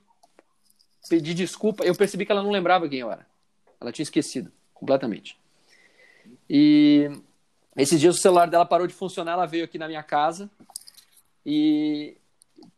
pedir 1.11 1.35
desculpa. 1.35 1.85
Eu 1.85 1.95
percebi 1.95 2.25
que 2.25 2.33
ela 2.33 2.43
não 2.43 2.51
lembrava 2.53 2.89
quem 2.89 3.01
eu 3.01 3.11
era. 3.11 3.27
Ela 3.81 3.93
tinha 3.93 4.05
esquecido 4.05 4.53
completamente. 4.73 5.42
E 6.55 7.11
esses 7.75 7.99
dias 7.99 8.19
o 8.19 8.21
celular 8.21 8.47
dela 8.47 8.67
parou 8.67 8.87
de 8.87 8.93
funcionar, 8.93 9.33
ela 9.33 9.47
veio 9.47 9.65
aqui 9.65 9.79
na 9.79 9.89
minha 9.89 10.03
casa 10.03 10.51
e 11.47 12.15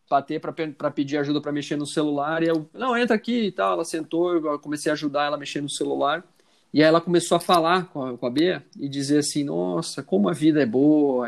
bater 0.08 0.40
para 0.40 0.92
pedir 0.92 1.18
ajuda 1.18 1.40
para 1.40 1.50
mexer 1.50 1.74
no 1.74 1.84
celular. 1.84 2.44
E 2.44 2.46
eu, 2.46 2.70
não, 2.72 2.96
entra 2.96 3.16
aqui 3.16 3.46
e 3.46 3.50
tal. 3.50 3.72
Ela 3.72 3.84
sentou, 3.84 4.32
eu 4.32 4.60
comecei 4.60 4.90
a 4.90 4.92
ajudar 4.92 5.24
ela 5.24 5.34
a 5.34 5.38
mexer 5.40 5.60
no 5.60 5.68
celular. 5.68 6.24
E 6.72 6.80
aí 6.80 6.88
ela 6.88 7.00
começou 7.00 7.36
a 7.36 7.40
falar 7.40 7.86
com 7.86 8.00
a, 8.04 8.16
com 8.16 8.24
a 8.24 8.30
Bea 8.30 8.64
e 8.78 8.88
dizer 8.88 9.18
assim: 9.18 9.42
Nossa, 9.42 10.04
como 10.04 10.28
a 10.28 10.32
vida 10.32 10.62
é 10.62 10.66
boa. 10.66 11.26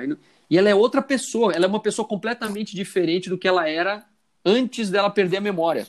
E 0.48 0.56
ela 0.56 0.68
é 0.68 0.74
outra 0.74 1.02
pessoa, 1.02 1.52
ela 1.52 1.64
é 1.64 1.68
uma 1.68 1.80
pessoa 1.80 2.06
completamente 2.06 2.76
diferente 2.76 3.28
do 3.28 3.36
que 3.36 3.48
ela 3.48 3.68
era 3.68 4.06
antes 4.44 4.88
dela 4.88 5.10
perder 5.10 5.38
a 5.38 5.40
memória. 5.40 5.88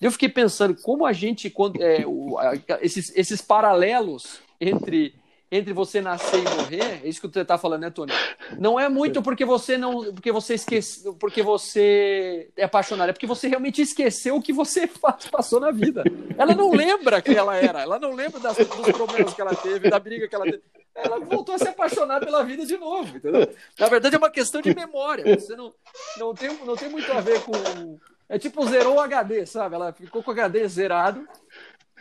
Eu 0.00 0.10
fiquei 0.10 0.30
pensando 0.30 0.74
como 0.80 1.04
a 1.04 1.12
gente, 1.12 1.52
é, 1.78 2.06
o, 2.06 2.38
a, 2.38 2.54
esses, 2.80 3.14
esses 3.14 3.42
paralelos 3.42 4.40
entre 4.58 5.14
entre 5.56 5.72
você 5.72 6.00
nascer 6.00 6.40
e 6.40 6.42
morrer, 6.42 7.00
é 7.04 7.08
isso 7.08 7.20
que 7.20 7.28
você 7.28 7.40
está 7.40 7.56
falando, 7.56 7.82
né, 7.82 7.90
Tony? 7.90 8.12
Não 8.58 8.78
é 8.78 8.88
muito 8.88 9.22
porque 9.22 9.44
você 9.44 9.78
não, 9.78 10.12
porque 10.12 10.32
você 10.32 10.54
esqueceu, 10.54 11.14
porque 11.14 11.44
você 11.44 12.50
é 12.56 12.64
apaixonado, 12.64 13.10
é 13.10 13.12
porque 13.12 13.26
você 13.26 13.46
realmente 13.46 13.80
esqueceu 13.80 14.34
o 14.34 14.42
que 14.42 14.52
você 14.52 14.90
passou 15.30 15.60
na 15.60 15.70
vida. 15.70 16.02
Ela 16.36 16.56
não 16.56 16.72
lembra 16.72 17.22
quem 17.22 17.36
ela 17.36 17.54
era, 17.54 17.82
ela 17.82 18.00
não 18.00 18.14
lembra 18.14 18.40
das, 18.40 18.56
dos 18.56 18.90
problemas 18.90 19.32
que 19.32 19.40
ela 19.40 19.54
teve, 19.54 19.88
da 19.88 19.98
briga 20.00 20.26
que 20.26 20.34
ela 20.34 20.44
teve. 20.44 20.62
Ela 20.92 21.20
voltou 21.20 21.54
a 21.54 21.58
se 21.58 21.68
apaixonar 21.68 22.18
pela 22.18 22.42
vida 22.42 22.66
de 22.66 22.76
novo, 22.76 23.16
entendeu? 23.16 23.48
Na 23.78 23.88
verdade 23.88 24.16
é 24.16 24.18
uma 24.18 24.30
questão 24.30 24.60
de 24.60 24.74
memória. 24.74 25.38
Você 25.38 25.54
não, 25.54 25.72
não 26.18 26.34
tem, 26.34 26.52
não 26.64 26.74
tem 26.74 26.88
muito 26.88 27.10
a 27.12 27.20
ver 27.20 27.40
com 27.42 27.52
é 28.28 28.38
tipo 28.38 28.66
zerou 28.66 28.96
o 28.96 29.00
HD, 29.00 29.46
sabe? 29.46 29.74
Ela 29.74 29.92
ficou 29.92 30.22
com 30.22 30.30
o 30.30 30.34
HD 30.34 30.66
zerado 30.66 31.28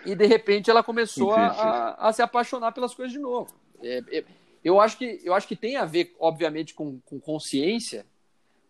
e 0.06 0.16
de 0.16 0.26
repente 0.26 0.70
ela 0.70 0.84
começou 0.84 1.32
a, 1.32 1.48
a, 1.48 2.10
a, 2.10 2.14
se 2.14 2.22
apaixonar 2.22 2.72
pelas 2.72 2.94
coisas 2.94 3.12
de 3.12 3.20
novo. 3.20 3.54
É, 3.82 4.04
é, 4.12 4.24
eu, 4.64 4.80
acho 4.80 4.98
que, 4.98 5.22
eu 5.24 5.34
acho 5.34 5.48
que 5.48 5.56
tem 5.56 5.76
a 5.76 5.86
ver, 5.86 6.16
obviamente, 6.20 6.74
com, 6.74 7.00
com 7.06 7.20
consciência, 7.20 8.06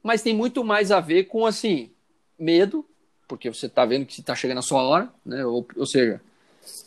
mas 0.02 0.22
tem 0.22 0.36
muito 0.36 0.64
mais 0.64 0.92
a 0.92 1.00
ver 1.00 1.26
com, 1.26 1.46
assim, 1.46 1.92
medo, 2.38 2.86
porque 3.28 3.50
você 3.50 3.68
está 3.68 3.86
vendo 3.86 4.06
que 4.06 4.20
está 4.20 4.36
chegando 4.36 4.60
a 4.60 4.64
sua 4.64 4.84
hora, 4.84 5.10
né? 5.26 5.46
ou, 5.46 5.66
ou 5.76 5.86
seja, 5.86 6.22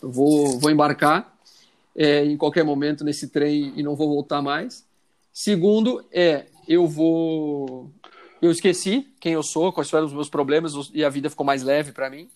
eu 0.03 0.11
vou, 0.11 0.59
vou 0.59 0.71
embarcar 0.71 1.37
é, 1.95 2.25
em 2.25 2.37
qualquer 2.37 2.65
momento 2.65 3.05
nesse 3.05 3.29
trem 3.29 3.73
e 3.77 3.83
não 3.83 3.97
vou 3.97 4.09
voltar 4.09 4.43
mais. 4.43 4.87
Segundo, 5.33 6.05
é, 6.13 6.47
eu 6.69 6.87
vou. 6.87 7.91
Eu 8.41 8.51
esqueci 8.51 9.09
quem 9.19 9.33
eu 9.33 9.43
sou, 9.43 9.73
quais 9.73 9.89
foram 9.89 10.07
os 10.07 10.13
meus 10.13 10.29
problemas 10.29 10.73
e 10.93 11.05
a 11.05 11.09
vida 11.09 11.31
ficou 11.31 11.45
mais 11.45 11.63
leve 11.63 11.93
para 11.93 12.11
mim. 12.11 12.29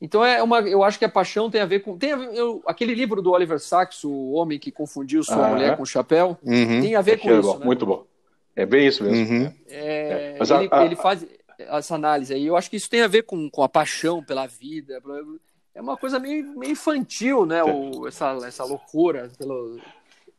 Então 0.00 0.24
é 0.24 0.42
uma, 0.42 0.60
eu 0.60 0.82
acho 0.82 0.98
que 0.98 1.04
a 1.04 1.08
paixão 1.08 1.50
tem 1.50 1.60
a 1.60 1.66
ver 1.66 1.80
com, 1.80 1.96
tem 1.96 2.12
a 2.12 2.16
ver, 2.16 2.34
eu, 2.34 2.62
aquele 2.66 2.94
livro 2.94 3.22
do 3.22 3.30
Oliver 3.30 3.58
Sacks, 3.58 4.04
o 4.04 4.32
homem 4.32 4.58
que 4.58 4.70
confundiu 4.70 5.22
sua 5.22 5.48
mulher 5.48 5.76
com 5.76 5.82
o 5.82 5.86
chapéu, 5.86 6.36
uhum. 6.42 6.80
tem 6.80 6.94
a 6.94 7.00
ver 7.00 7.18
com 7.18 7.30
é 7.30 7.38
isso. 7.38 7.52
Bom, 7.52 7.58
né? 7.58 7.64
Muito 7.64 7.86
bom. 7.86 8.06
É 8.56 8.66
bem 8.66 8.86
isso 8.86 9.02
mesmo. 9.02 9.34
Uhum. 9.34 9.52
É, 9.68 10.36
é. 10.38 10.38
Ele, 10.40 10.68
a, 10.70 10.84
ele, 10.84 10.96
faz 10.96 11.26
essa 11.58 11.94
análise 11.94 12.34
aí. 12.34 12.46
Eu 12.46 12.56
acho 12.56 12.70
que 12.70 12.76
isso 12.76 12.90
tem 12.90 13.02
a 13.02 13.08
ver 13.08 13.22
com, 13.22 13.48
com 13.50 13.62
a 13.62 13.68
paixão 13.68 14.22
pela 14.22 14.46
vida. 14.46 15.00
É 15.74 15.80
uma 15.80 15.96
coisa 15.96 16.18
meio, 16.18 16.56
meio 16.58 16.72
infantil, 16.72 17.46
né? 17.46 17.64
O, 17.64 18.06
essa, 18.06 18.36
essa 18.46 18.64
loucura 18.64 19.30
pelo, 19.38 19.80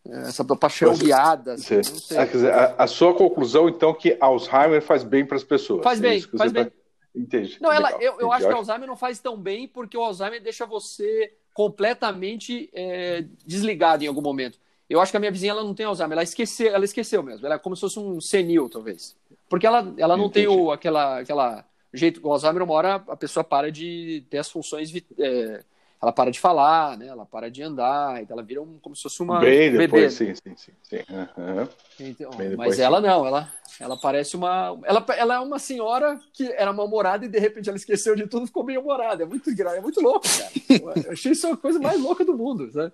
essa 0.06 0.46
paixão 0.46 0.90
Mas, 0.90 1.02
guiada. 1.02 1.54
Assim, 1.54 1.76
ah, 2.16 2.26
dizer, 2.26 2.54
a, 2.54 2.76
a, 2.78 2.88
sua 2.88 3.14
conclusão, 3.14 3.68
então, 3.68 3.94
que 3.94 4.16
Alzheimer 4.20 4.82
faz 4.82 5.04
bem 5.04 5.26
para 5.26 5.36
as 5.36 5.44
pessoas. 5.44 5.84
Faz 5.84 6.00
é 6.00 6.02
bem, 6.02 6.22
faz 6.22 6.52
bem. 6.52 6.66
Tá... 6.66 6.72
Entendi. 7.16 7.58
Não, 7.62 7.72
ela, 7.72 7.92
eu, 8.02 8.20
eu 8.20 8.32
acho 8.32 8.48
que 8.48 8.54
o 8.54 8.58
Alzheimer 8.58 8.88
não 8.88 8.98
faz 8.98 9.20
tão 9.20 9.38
bem 9.38 9.68
porque 9.68 9.98
o 9.98 10.04
Alzheimer 10.04 10.42
deixa 10.42 10.66
você 10.66 11.34
completamente 11.54 12.70
é, 12.74 13.24
desligado 13.46 14.04
em 14.04 14.08
algum 14.08 14.22
momento. 14.22 14.60
Eu 14.90 15.00
acho 15.00 15.12
que 15.12 15.18
a 15.18 15.20
minha 15.20 15.32
vizinha 15.32 15.52
ela 15.52 15.64
não 15.64 15.74
tem 15.74 15.86
Alzheimer, 15.86 16.14
ela 16.14 16.24
esqueceu, 16.24 16.74
ela 16.74 16.86
esqueceu 16.86 17.24
mesmo. 17.24 17.46
Ela 17.46 17.56
é 17.56 17.60
como 17.60 17.76
se 17.76 17.82
fosse 17.82 17.98
um 17.98 18.20
senil, 18.20 18.70
talvez. 18.70 19.16
Porque 19.50 19.66
ela, 19.66 19.94
ela 19.98 20.18
não 20.18 20.26
Entendi. 20.26 20.48
tem 20.48 20.56
o, 20.56 20.72
aquela, 20.72 21.20
aquela 21.20 21.66
jeito. 21.94 22.20
O 22.24 22.32
Alzheimer, 22.32 22.62
uma 22.62 22.74
hora 22.74 22.96
a 23.08 23.16
pessoa 23.16 23.44
para 23.44 23.72
de 23.72 24.24
ter 24.30 24.38
as 24.38 24.52
funções 24.52 24.94
é, 25.18 25.64
ela 26.02 26.12
para 26.12 26.30
de 26.30 26.40
falar, 26.40 26.98
né? 26.98 27.08
Ela 27.08 27.26
para 27.26 27.50
de 27.50 27.64
andar, 27.64 28.22
então 28.22 28.36
ela 28.36 28.46
vira 28.46 28.62
um, 28.62 28.78
como 28.80 28.96
se 28.96 29.04
fosse 29.04 29.22
uma 29.24 29.40
Bem 29.40 29.72
depois, 29.72 30.18
bebê. 30.18 30.36
sim, 30.36 30.36
sim, 30.36 30.56
sim. 30.56 30.72
sim. 30.84 30.98
Uhum. 31.10 31.68
Então, 32.00 32.30
depois, 32.32 32.56
mas 32.56 32.80
ela 32.80 33.02
sim. 33.02 33.08
não, 33.08 33.26
ela, 33.26 33.52
ela 33.80 33.98
parece 33.98 34.36
uma, 34.36 34.78
ela, 34.84 35.06
ela 35.18 35.36
é 35.36 35.40
uma 35.40 35.58
senhora 35.58 36.20
que 36.34 36.52
era 36.52 36.74
mal-humorada 36.74 37.26
e 37.26 37.30
de 37.30 37.40
repente 37.40 37.70
ela 37.70 37.78
esqueceu 37.78 38.16
de 38.16 38.28
tudo, 38.28 38.44
e 38.44 38.48
ficou 38.48 38.64
bem 38.64 38.78
humorada. 38.78 39.24
É 39.24 39.26
muito, 39.26 39.50
é 39.50 39.82
muito 39.82 40.02
louco, 40.02 40.28
cara. 40.28 41.00
Eu 41.06 41.12
achei 41.12 41.32
isso 41.32 41.48
a 41.48 41.58
coisa 41.58 41.80
mais 41.80 42.00
louca 42.00 42.24
do 42.24 42.38
mundo, 42.38 42.72
sabe? 42.72 42.92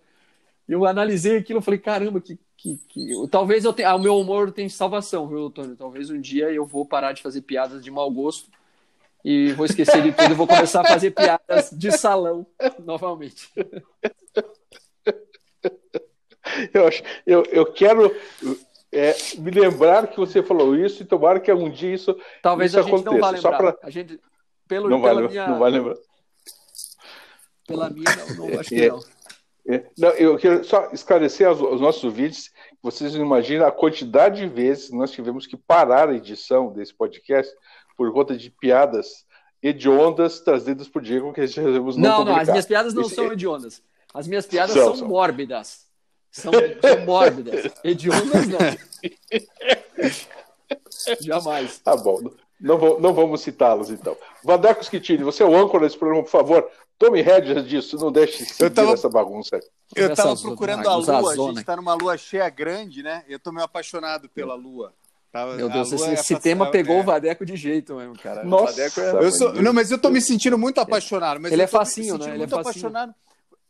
Eu 0.70 0.86
analisei 0.86 1.38
aquilo, 1.38 1.60
e 1.60 1.64
falei, 1.64 1.80
caramba, 1.80 2.22
que, 2.22 2.40
que, 2.56 2.80
que... 2.88 3.28
talvez 3.30 3.66
eu 3.66 3.74
tenha, 3.74 3.90
ah, 3.90 3.96
o 3.96 4.00
meu 4.00 4.18
humor 4.18 4.52
tem 4.52 4.70
salvação, 4.70 5.28
viu, 5.28 5.50
Tony? 5.50 5.76
Talvez 5.76 6.10
um 6.10 6.22
dia 6.22 6.50
eu 6.52 6.66
vou 6.66 6.86
parar 6.86 7.12
de 7.12 7.22
fazer 7.22 7.42
piadas 7.42 7.84
de 7.84 7.92
mau 7.92 8.10
gosto 8.10 8.50
e 9.24 9.54
vou 9.54 9.66
esquecer 9.66 10.02
de 10.02 10.12
tudo 10.12 10.32
e 10.32 10.36
vou 10.36 10.48
começar 10.48 10.82
a 10.82 10.86
fazer 10.86 11.12
piadas 11.12 11.70
de 11.72 11.92
salão 11.92 12.46
novamente. 12.80 13.50
Eu, 16.74 16.88
acho, 16.88 17.04
eu, 17.26 17.44
eu 17.52 17.66
quero 17.72 18.14
é, 18.92 19.16
me 19.38 19.52
lembrar 19.52 20.08
que 20.08 20.18
você 20.18 20.44
falou 20.44 20.76
isso 20.76 21.02
e 21.02 21.06
tomara 21.06 21.40
que 21.40 21.50
algum 21.50 21.70
dia 21.70 21.94
isso, 21.94 22.18
Talvez 22.42 22.72
isso 22.72 22.80
a 22.80 22.84
gente 22.84 22.94
aconteça. 22.94 23.12
Não 23.12 23.22
vai 23.22 23.32
lembrar. 23.32 23.58
Pra... 23.58 23.78
A 23.84 23.90
gente, 23.90 24.20
pelo, 24.68 24.90
não, 24.90 25.02
vai, 25.02 25.16
minha... 25.16 25.48
não 25.48 25.60
vai 25.60 25.72
lembrar. 25.72 25.96
Pela 27.68 27.90
minha, 27.90 28.16
não, 28.16 28.48
não 28.48 28.60
acho 28.60 28.70
que 28.70 28.84
é, 28.84 28.90
não. 28.90 29.00
É, 29.68 29.86
não. 29.98 30.10
Eu 30.10 30.38
quero 30.38 30.64
só 30.64 30.90
esclarecer 30.92 31.48
aos, 31.48 31.62
aos 31.62 31.80
nossos 31.80 32.04
ouvintes. 32.04 32.52
Vocês 32.82 33.16
imaginam 33.16 33.66
a 33.66 33.72
quantidade 33.72 34.42
de 34.42 34.48
vezes 34.48 34.90
que 34.90 34.96
nós 34.96 35.12
tivemos 35.12 35.46
que 35.46 35.56
parar 35.56 36.10
a 36.10 36.16
edição 36.16 36.74
desse 36.74 36.94
podcast 36.94 37.54
por 38.02 38.12
conta 38.12 38.36
de 38.36 38.50
piadas 38.50 39.28
hediondas 39.62 40.40
trazidas 40.40 40.90
por 40.90 41.04
Diego 41.04 41.32
que 41.32 41.42
a 41.42 41.46
gente 41.46 41.60
resolvemos 41.60 41.96
não 41.96 42.10
Não, 42.10 42.26
não, 42.26 42.36
as 42.36 42.50
minhas 42.50 42.66
piadas 42.66 42.96
não 42.96 43.04
Isso 43.04 43.14
são 43.14 43.26
é... 43.26 43.34
hediondas. 43.34 43.84
As 44.12 44.28
minhas 44.28 44.48
piadas 44.48 44.74
são, 44.74 44.88
são, 44.88 44.96
são. 44.96 45.08
mórbidas. 45.08 45.86
São, 46.32 46.52
são 46.52 47.06
mórbidas. 47.06 47.72
Hediondas 47.84 48.48
não. 48.48 48.58
Jamais. 51.22 51.78
Tá 51.78 51.96
bom. 51.96 52.20
Não, 52.60 52.80
vou, 52.80 53.00
não 53.00 53.14
vamos 53.14 53.42
citá-los, 53.42 53.92
então. 53.92 54.18
Vadeco 54.44 54.84
Schittini, 54.84 55.24
você 55.24 55.44
é 55.44 55.46
o 55.46 55.56
âncora 55.56 55.86
desse 55.86 55.98
programa, 55.98 56.24
por 56.24 56.32
favor. 56.32 56.68
Tome 56.98 57.22
rédeas 57.22 57.68
disso, 57.68 57.98
não 57.98 58.12
deixe 58.12 58.46
seguir 58.46 58.64
eu 58.64 58.72
tava, 58.72 58.94
essa 58.94 59.10
bagunça. 59.10 59.60
Eu 59.96 60.12
estava 60.12 60.36
procurando 60.36 60.90
a 60.90 60.96
lua, 60.96 61.32
a 61.32 61.36
gente 61.36 61.60
está 61.60 61.76
numa 61.76 61.94
lua 61.94 62.18
cheia 62.18 62.50
grande, 62.50 63.04
né? 63.04 63.24
Eu 63.28 63.38
estou 63.38 63.54
meio 63.54 63.66
apaixonado 63.66 64.28
pela 64.28 64.56
lua. 64.56 64.92
Tava, 65.32 65.56
Meu 65.56 65.70
Deus, 65.70 65.94
esse, 65.94 66.12
esse 66.12 66.40
tema 66.40 66.70
pegou 66.70 66.98
é... 66.98 67.00
o 67.00 67.04
Vadeco 67.04 67.46
de 67.46 67.56
jeito 67.56 67.96
mesmo, 67.96 68.18
cara. 68.20 68.44
Nossa, 68.44 68.82
é... 68.82 68.90
eu 69.24 69.32
sou... 69.32 69.54
Não, 69.54 69.72
mas 69.72 69.90
eu 69.90 69.98
tô 69.98 70.10
me 70.10 70.20
sentindo 70.20 70.58
muito 70.58 70.82
apaixonado. 70.82 71.40
Mas 71.40 71.54
ele 71.54 71.62
é 71.62 71.68
facinho, 71.68 72.18
né? 72.18 72.34
Ele 72.34 72.44
é 72.44 72.48
facinho. 72.48 72.62
apaixonado. 72.62 73.16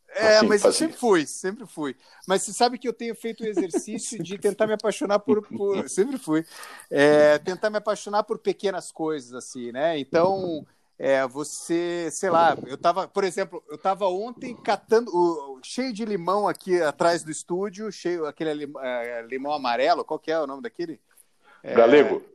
É, 0.09 0.33
facinho, 0.33 0.49
mas 0.49 0.61
facinho. 0.61 0.67
eu 0.67 0.73
sempre 0.73 0.97
fui, 0.97 1.25
sempre 1.27 1.67
fui. 1.67 1.95
Mas 2.27 2.41
você 2.41 2.51
sabe 2.51 2.79
que 2.79 2.87
eu 2.87 2.93
tenho 2.93 3.13
feito 3.13 3.43
o 3.43 3.47
exercício 3.47 4.21
de 4.23 4.39
tentar 4.39 4.65
me 4.65 4.73
apaixonar 4.73 5.19
por. 5.19 5.47
por... 5.47 5.87
Sempre 5.87 6.17
fui. 6.17 6.43
É, 6.89 7.37
tentar 7.37 7.69
me 7.69 7.77
apaixonar 7.77 8.23
por 8.23 8.39
pequenas 8.39 8.91
coisas, 8.91 9.33
assim, 9.33 9.71
né? 9.71 9.99
Então. 9.99 10.65
É, 11.03 11.25
você, 11.25 12.09
sei 12.11 12.29
lá, 12.29 12.55
eu 12.67 12.77
tava, 12.77 13.07
por 13.07 13.23
exemplo, 13.23 13.63
eu 13.71 13.75
tava 13.75 14.05
ontem 14.07 14.55
catando, 14.55 15.09
o, 15.11 15.59
cheio 15.63 15.91
de 15.91 16.05
limão 16.05 16.47
aqui 16.47 16.79
atrás 16.79 17.23
do 17.23 17.31
estúdio, 17.31 17.91
cheio, 17.91 18.27
aquele 18.27 18.53
limão, 18.53 18.83
é, 18.83 19.23
limão 19.23 19.51
amarelo, 19.51 20.05
qual 20.05 20.19
que 20.19 20.31
é 20.31 20.39
o 20.39 20.45
nome 20.45 20.61
daquele? 20.61 20.99
É, 21.63 21.73
galego. 21.73 22.31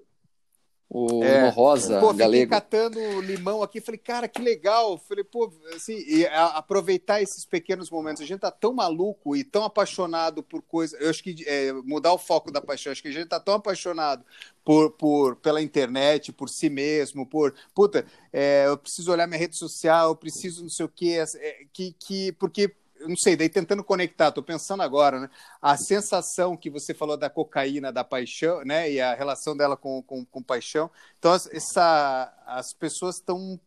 O 0.88 1.24
é, 1.24 1.48
Rosa, 1.48 1.98
pô, 1.98 2.14
galego. 2.14 2.48
catando 2.48 3.20
limão 3.20 3.60
aqui, 3.60 3.80
falei, 3.80 3.98
cara, 3.98 4.28
que 4.28 4.40
legal. 4.40 4.96
Falei, 4.96 5.24
pô, 5.24 5.52
assim, 5.74 5.96
e 6.06 6.24
a, 6.26 6.46
aproveitar 6.58 7.20
esses 7.20 7.44
pequenos 7.44 7.90
momentos. 7.90 8.22
A 8.22 8.24
gente 8.24 8.40
tá 8.40 8.52
tão 8.52 8.72
maluco 8.72 9.34
e 9.34 9.42
tão 9.42 9.64
apaixonado 9.64 10.44
por 10.44 10.62
coisas. 10.62 10.98
Eu 11.00 11.10
acho 11.10 11.24
que 11.24 11.44
é, 11.44 11.72
mudar 11.72 12.12
o 12.12 12.18
foco 12.18 12.52
da 12.52 12.60
paixão. 12.60 12.92
Acho 12.92 13.02
que 13.02 13.08
a 13.08 13.12
gente 13.12 13.26
tá 13.26 13.40
tão 13.40 13.54
apaixonado 13.54 14.24
por, 14.64 14.92
por 14.92 15.36
pela 15.36 15.60
internet, 15.60 16.32
por 16.32 16.48
si 16.48 16.70
mesmo, 16.70 17.26
por 17.26 17.52
puta, 17.74 18.06
é, 18.32 18.66
eu 18.66 18.78
preciso 18.78 19.10
olhar 19.10 19.26
minha 19.26 19.38
rede 19.38 19.56
social, 19.56 20.10
eu 20.10 20.16
preciso 20.16 20.62
não 20.62 20.70
sei 20.70 20.86
o 20.86 20.88
quê, 20.88 21.18
é, 21.36 21.64
que, 21.72 21.94
que 21.98 22.32
porque 22.32 22.74
eu 23.00 23.09
não 23.09 23.16
sei, 23.16 23.37
daí 23.37 23.48
tentando 23.48 23.85
conectar, 23.85 24.28
estou 24.28 24.42
pensando 24.42 24.82
agora, 24.82 25.20
né? 25.20 25.30
A 25.61 25.76
sensação 25.76 26.56
que 26.56 26.70
você 26.70 26.94
falou 26.94 27.16
da 27.16 27.30
cocaína, 27.30 27.92
da 27.92 28.04
paixão, 28.04 28.64
né? 28.64 28.90
E 28.90 29.00
a 29.00 29.14
relação 29.14 29.56
dela 29.56 29.76
com, 29.76 30.02
com, 30.02 30.24
com 30.24 30.42
paixão. 30.42 30.90
Então, 31.18 31.35
essa, 31.35 32.32
as 32.46 32.72
pessoas 32.72 33.16
estão 33.16 33.61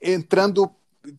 entrando 0.00 0.70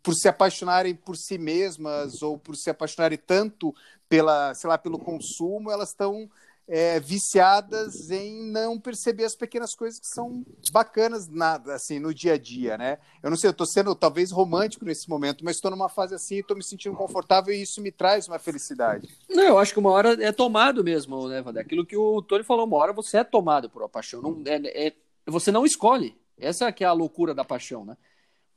por 0.04 0.14
se 0.14 0.28
apaixonarem 0.28 0.96
por 0.96 1.16
si 1.16 1.38
mesmas 1.38 2.22
ou 2.22 2.38
por 2.38 2.56
se 2.56 2.70
apaixonarem 2.70 3.18
tanto 3.18 3.74
pela, 4.10 4.54
sei 4.54 4.70
lá, 4.70 4.78
pelo 4.78 5.00
consumo, 5.00 5.72
elas 5.72 5.90
estão 5.90 6.30
é, 6.68 7.00
viciadas 7.00 8.12
em 8.12 8.52
não 8.52 8.78
perceber 8.78 9.24
as 9.24 9.36
pequenas 9.36 9.74
coisas 9.74 10.00
que 10.00 10.08
são 10.08 10.46
bacanas 10.72 11.28
na, 11.30 11.56
assim, 11.74 11.98
no 11.98 12.14
dia 12.14 12.34
a 12.34 12.38
dia, 12.38 12.78
né? 12.78 12.98
Eu 13.24 13.30
não 13.30 13.38
sei, 13.38 13.48
eu 13.48 13.52
estou 13.52 13.66
sendo 13.66 13.96
talvez 13.96 14.32
romântico 14.32 14.84
nesse 14.84 15.10
momento, 15.10 15.46
mas 15.46 15.56
estou 15.56 15.72
numa 15.72 15.88
fase 15.88 16.14
assim, 16.14 16.40
estou 16.40 16.58
me 16.58 16.64
sentindo 16.64 16.96
confortável 16.96 17.54
e 17.54 17.62
isso 17.62 17.82
me 17.82 17.92
traz 17.92 18.28
uma 18.28 18.38
felicidade. 18.38 19.08
Não, 19.30 19.44
eu 19.44 19.58
acho 19.58 19.72
que 19.72 19.80
uma 19.80 19.92
hora 19.92 20.22
é 20.22 20.32
tomado 20.32 20.84
mesmo, 20.84 21.30
né, 21.30 21.42
Vander? 21.42 21.64
Aquilo 21.64 21.86
que 21.86 21.96
o 21.96 22.22
Tony 22.22 22.44
falou, 22.44 22.66
uma 22.66 22.78
hora 22.78 22.92
você 22.92 23.20
é 23.20 23.24
tomado 23.24 23.70
por 23.70 23.82
uma 23.82 23.90
paixão. 23.90 24.22
Não, 24.22 24.44
é, 24.46 24.88
é, 24.88 24.94
você 25.26 25.52
não 25.52 25.66
escolhe. 25.66 26.18
Essa 26.38 26.72
que 26.72 26.84
é 26.84 26.88
a 26.88 26.94
loucura 26.94 27.34
da 27.34 27.46
paixão, 27.46 27.86
né? 27.86 27.96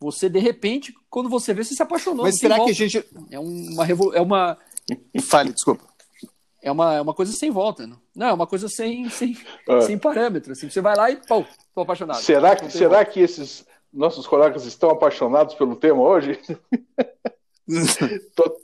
Você, 0.01 0.29
de 0.29 0.39
repente, 0.39 0.95
quando 1.09 1.29
você 1.29 1.55
vê, 1.55 1.63
você 1.63 1.75
se 1.75 1.83
apaixonou. 1.83 2.25
Mas 2.25 2.39
será 2.39 2.59
que 2.65 2.71
a 2.71 2.75
gente. 2.75 3.05
É 3.31 3.39
uma. 3.39 3.87
É 4.15 4.21
uma... 4.21 4.59
Fale, 5.23 5.53
desculpa 5.53 5.90
é 6.63 6.71
uma, 6.71 6.95
é 6.95 7.01
uma 7.01 7.15
coisa 7.15 7.33
sem 7.33 7.51
volta. 7.51 7.87
Não, 7.87 7.99
não 8.15 8.27
é 8.27 8.33
uma 8.33 8.47
coisa 8.47 8.69
sem, 8.69 9.09
sem, 9.09 9.37
é. 9.69 9.81
sem 9.83 9.99
parâmetro. 9.99 10.53
Assim. 10.53 10.69
Você 10.69 10.81
vai 10.81 10.97
lá 10.97 11.11
e, 11.11 11.17
pô, 11.17 11.41
estou 11.41 11.83
apaixonado. 11.83 12.21
Será, 12.21 12.57
que, 12.57 12.71
será 12.71 13.05
que 13.05 13.21
esses 13.21 13.67
nossos 13.93 14.27
colegas 14.27 14.65
estão 14.65 14.91
apaixonados 14.91 15.55
pelo 15.55 15.77
tema 15.77 16.01
hoje? 16.03 16.39
To, 18.35 18.60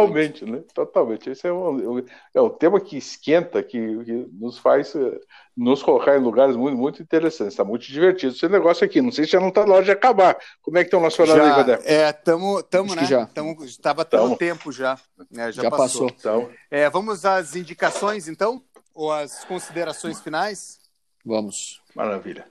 totalmente, 0.00 0.44
né? 0.44 0.62
Totalmente. 0.74 1.30
Esse 1.30 1.46
é 1.46 1.52
um, 1.52 2.04
é 2.34 2.40
um 2.40 2.50
tema 2.50 2.80
que 2.80 2.96
esquenta, 2.96 3.62
que, 3.62 4.04
que 4.04 4.28
nos 4.32 4.58
faz 4.58 4.94
eh, 4.94 5.20
nos 5.56 5.82
colocar 5.82 6.16
em 6.16 6.22
lugares 6.22 6.54
muito, 6.54 6.76
muito 6.76 7.02
interessantes. 7.02 7.54
Está 7.54 7.64
muito 7.64 7.86
divertido 7.86 8.32
esse 8.32 8.48
negócio 8.48 8.84
aqui. 8.84 9.02
Não 9.02 9.10
sei 9.10 9.24
se 9.24 9.32
já 9.32 9.40
não 9.40 9.48
está 9.48 9.66
na 9.66 9.74
hora 9.74 9.84
de 9.84 9.90
acabar. 9.90 10.36
Como 10.62 10.78
é 10.78 10.82
que 10.82 10.88
está 10.88 10.98
o 10.98 11.00
nosso 11.00 11.20
horário 11.20 11.42
já, 11.42 11.50
aí, 11.50 11.56
Vader? 11.56 11.80
É, 11.84 12.10
estamos, 12.10 12.62
tamo, 12.70 12.94
né? 12.94 13.04
Já. 13.04 13.28
Estava 13.64 14.04
todo 14.04 14.36
tempo 14.36 14.70
já. 14.70 14.98
Né? 15.30 15.50
Já, 15.52 15.62
já, 15.62 15.70
passou. 15.70 16.10
passou. 16.10 16.10
Então. 16.10 16.50
É, 16.70 16.88
vamos 16.88 17.24
às 17.24 17.56
indicações, 17.56 18.28
então? 18.28 18.62
Ou 18.94 19.12
às 19.12 19.44
considerações 19.44 20.20
finais? 20.20 20.78
Vamos. 21.24 21.82
Maravilha. 21.94 22.46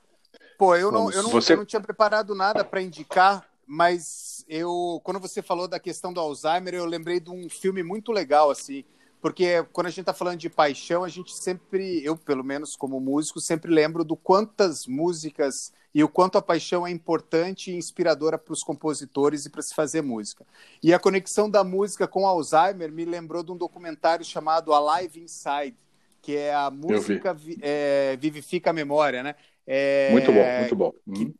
Pô, 0.58 0.76
eu, 0.76 0.92
não, 0.92 1.12
eu, 1.12 1.24
não, 1.24 1.30
Você... 1.30 1.54
eu 1.54 1.58
não 1.58 1.66
tinha 1.66 1.80
preparado 1.80 2.34
nada 2.34 2.66
para 2.66 2.82
indicar, 2.82 3.46
mas 3.68 4.46
eu, 4.48 5.02
quando 5.04 5.20
você 5.20 5.42
falou 5.42 5.68
da 5.68 5.78
questão 5.78 6.14
do 6.14 6.22
Alzheimer, 6.22 6.74
eu 6.74 6.86
lembrei 6.86 7.20
de 7.20 7.30
um 7.30 7.50
filme 7.50 7.84
muito 7.84 8.14
legal, 8.14 8.50
assim, 8.50 8.86
porque 9.22 9.62
quando 9.74 9.88
a 9.88 9.90
gente 9.90 10.02
está 10.02 10.14
falando 10.14 10.40
de 10.40 10.50
paixão, 10.50 11.04
a 11.04 11.10
gente 11.10 11.36
sempre, 11.36 12.02
eu 12.04 12.16
pelo 12.16 12.46
menos 12.46 12.78
como 12.78 13.00
músico, 13.02 13.42
sempre 13.42 13.70
lembro 13.70 14.06
do 14.06 14.16
quantas 14.16 14.88
músicas 14.88 15.74
e 15.94 16.02
o 16.02 16.08
quanto 16.08 16.38
a 16.38 16.42
paixão 16.42 16.88
é 16.88 16.92
importante 16.92 17.72
e 17.72 17.76
inspiradora 17.76 18.38
para 18.38 18.54
os 18.54 18.64
compositores 18.64 19.46
e 19.46 19.50
para 19.50 19.62
se 19.62 19.76
fazer 19.76 20.02
música. 20.02 20.46
E 20.82 20.94
a 20.94 21.00
conexão 21.00 21.50
da 21.50 21.64
música 21.64 22.08
com 22.08 22.26
Alzheimer 22.26 22.92
me 22.92 23.04
lembrou 23.04 23.44
de 23.44 23.52
um 23.52 23.58
documentário 23.58 24.24
chamado 24.24 24.74
Alive 24.74 25.20
Inside, 25.20 25.76
que 26.22 26.38
é 26.38 26.54
a 26.54 26.70
música 26.70 27.36
é, 27.62 28.16
vivifica 28.18 28.70
a 28.70 28.74
memória, 28.74 29.24
né? 29.24 29.36
É, 29.66 30.12
muito 30.12 30.32
bom, 30.32 30.58
muito 30.60 30.76
bom. 30.76 30.92
Que, 30.92 31.24
uhum 31.24 31.34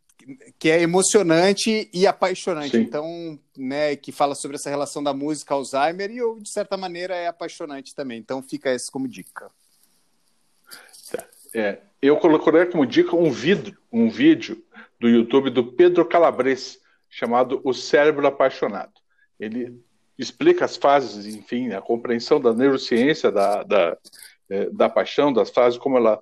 que 0.60 0.70
é 0.70 0.82
emocionante 0.82 1.90
e 1.94 2.06
apaixonante. 2.06 2.72
Sim. 2.72 2.82
Então, 2.82 3.40
né, 3.56 3.96
que 3.96 4.12
fala 4.12 4.36
sobre 4.36 4.56
essa 4.56 4.70
relação 4.70 5.04
da 5.04 5.14
música 5.14 5.54
Alzheimer 5.54 6.12
e 6.12 6.42
de 6.42 6.50
certa 6.50 6.76
maneira 6.78 7.16
é 7.16 7.28
apaixonante 7.28 7.96
também. 7.96 8.20
Então, 8.20 8.42
fica 8.42 8.72
esse 8.72 8.92
como 8.92 9.08
dica. 9.08 9.50
É, 11.54 11.80
eu 12.02 12.18
colocaria 12.18 12.66
como 12.66 12.86
dica 12.86 13.16
um 13.16 13.32
vídeo, 13.32 13.78
um 13.92 14.10
vídeo 14.10 14.64
do 15.00 15.08
YouTube 15.08 15.50
do 15.50 15.64
Pedro 15.72 16.06
Calabres 16.06 16.80
chamado 17.10 17.62
O 17.64 17.74
Cérebro 17.74 18.28
Apaixonado. 18.28 18.94
Ele 19.40 19.82
explica 20.18 20.66
as 20.66 20.76
fases, 20.76 21.26
enfim, 21.26 21.72
a 21.72 21.82
compreensão 21.82 22.40
da 22.40 22.54
neurociência 22.54 23.32
da, 23.32 23.64
da, 23.64 23.98
é, 24.50 24.70
da 24.70 24.90
paixão, 24.90 25.32
das 25.32 25.50
fases, 25.50 25.80
como 25.80 25.98
ela 25.98 26.22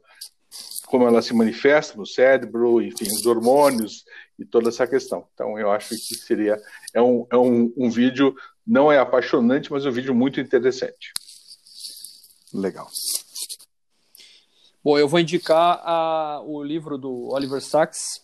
como 0.87 1.07
ela 1.07 1.21
se 1.21 1.33
manifesta 1.33 1.97
no 1.97 2.05
cérebro, 2.05 2.81
enfim, 2.81 3.05
os 3.05 3.25
hormônios 3.25 4.05
e 4.37 4.45
toda 4.45 4.69
essa 4.69 4.85
questão. 4.87 5.27
Então, 5.33 5.57
eu 5.57 5.71
acho 5.71 5.89
que 5.89 6.15
seria 6.15 6.61
é 6.93 7.01
um, 7.01 7.25
é 7.31 7.37
um, 7.37 7.73
um 7.75 7.89
vídeo 7.89 8.35
não 8.65 8.91
é 8.91 8.97
apaixonante, 8.97 9.71
mas 9.71 9.85
um 9.85 9.91
vídeo 9.91 10.13
muito 10.13 10.39
interessante. 10.39 11.13
Legal. 12.53 12.89
Bom, 14.83 14.97
eu 14.97 15.07
vou 15.07 15.19
indicar 15.19 15.81
a, 15.83 16.41
o 16.43 16.63
livro 16.63 16.97
do 16.97 17.29
Oliver 17.33 17.61
Sacks, 17.61 18.21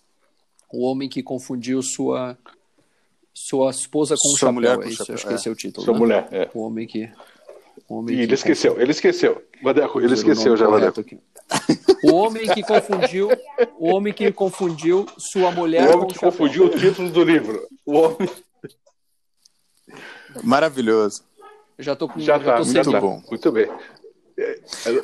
O 0.71 0.85
Homem 0.85 1.09
que 1.09 1.23
Confundiu 1.23 1.81
Sua 1.81 2.37
sua 3.33 3.71
esposa 3.71 4.15
com 4.15 4.29
sua 4.29 4.37
chapéu. 4.37 4.53
mulher 4.53 4.75
com 4.75 4.83
é 4.83 4.89
isso, 4.89 5.13
acho 5.13 5.27
que 5.27 5.33
esse 5.33 5.47
é 5.47 5.51
o 5.51 5.55
título. 5.55 5.85
Sua 5.85 5.93
né? 5.93 5.99
mulher, 5.99 6.27
é. 6.31 6.49
O 6.53 6.61
homem 6.61 6.85
que. 6.85 7.09
O 7.91 7.97
homem 7.97 8.15
e 8.15 8.21
ele 8.21 8.33
esqueceu, 8.33 8.79
ele 8.79 8.91
esqueceu. 8.91 9.43
Vadeco, 9.61 9.99
ele 9.99 10.13
esqueceu 10.13 10.55
já, 10.55 10.65
Vadeco. 10.65 11.01
Aqui. 11.01 11.19
O 12.05 12.13
homem 12.13 12.47
que 12.47 12.63
confundiu, 12.63 13.29
o 13.77 13.93
homem 13.93 14.13
que 14.13 14.31
confundiu 14.31 15.05
sua 15.17 15.51
mulher. 15.51 15.89
O 15.89 15.97
homem 15.97 16.07
que 16.07 16.17
confundiu 16.17 16.67
o 16.67 16.69
título 16.69 17.09
do 17.09 17.21
livro. 17.21 17.67
O 17.85 17.97
homem. 17.97 18.29
Maravilhoso. 20.41 21.25
já 21.77 21.93
tô 21.93 22.07
com 22.07 22.17
já, 22.17 22.39
já 22.39 22.45
tá, 22.45 22.57
tô 22.59 22.63
já 22.63 22.81
tá. 22.81 23.01
bom. 23.01 23.21
Muito 23.29 23.51
bem. 23.51 23.67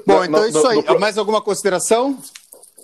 Bom, 0.05 0.23
então 0.23 0.43
é 0.45 0.47
isso 0.47 0.67
aí. 0.67 0.81
No, 0.81 0.97
Mais 0.97 1.17
alguma 1.17 1.41
consideração? 1.41 2.17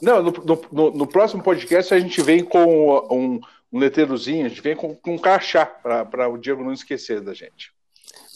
Não, 0.02 0.22
no, 0.22 0.34
no, 0.70 0.92
no, 0.92 1.08
próximo 1.08 1.42
podcast 1.42 1.94
a 1.94 2.00
gente 2.00 2.22
vem 2.22 2.44
com 2.44 3.08
um, 3.10 3.40
um 3.72 3.80
letreirozinho, 3.80 4.48
a 4.48 4.50
gente 4.50 4.62
vem 4.62 4.76
com, 4.76 4.94
com 4.96 5.16
um 5.16 5.18
crachá 5.18 5.66
para 5.66 6.28
o 6.28 6.38
Diego 6.38 6.62
não 6.62 6.74
esquecer 6.74 7.22
da 7.22 7.34
gente. 7.34 7.73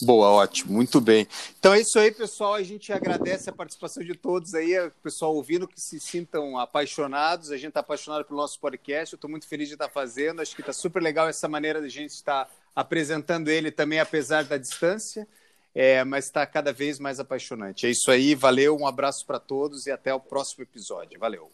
Boa, 0.00 0.28
ótimo, 0.28 0.72
muito 0.72 1.00
bem. 1.00 1.26
Então 1.58 1.74
é 1.74 1.80
isso 1.80 1.98
aí, 1.98 2.12
pessoal. 2.12 2.54
A 2.54 2.62
gente 2.62 2.92
agradece 2.92 3.50
a 3.50 3.52
participação 3.52 4.02
de 4.04 4.14
todos 4.14 4.54
aí, 4.54 4.78
o 4.78 4.92
pessoal 5.02 5.34
ouvindo, 5.34 5.66
que 5.66 5.80
se 5.80 5.98
sintam 5.98 6.56
apaixonados. 6.56 7.50
A 7.50 7.56
gente 7.56 7.68
está 7.68 7.80
apaixonado 7.80 8.24
pelo 8.24 8.40
nosso 8.40 8.60
podcast. 8.60 9.12
Eu 9.12 9.16
estou 9.16 9.28
muito 9.28 9.48
feliz 9.48 9.66
de 9.66 9.74
estar 9.74 9.88
fazendo. 9.88 10.40
Acho 10.40 10.54
que 10.54 10.62
está 10.62 10.72
super 10.72 11.02
legal 11.02 11.28
essa 11.28 11.48
maneira 11.48 11.80
da 11.80 11.88
gente 11.88 12.10
estar 12.10 12.48
apresentando 12.76 13.48
ele 13.48 13.72
também, 13.72 13.98
apesar 13.98 14.44
da 14.44 14.56
distância. 14.56 15.26
É, 15.74 16.02
mas 16.04 16.26
está 16.26 16.46
cada 16.46 16.72
vez 16.72 17.00
mais 17.00 17.18
apaixonante. 17.18 17.86
É 17.86 17.90
isso 17.90 18.10
aí, 18.10 18.34
valeu, 18.34 18.76
um 18.76 18.86
abraço 18.86 19.26
para 19.26 19.38
todos 19.38 19.86
e 19.86 19.90
até 19.90 20.14
o 20.14 20.20
próximo 20.20 20.62
episódio. 20.62 21.18
Valeu. 21.18 21.50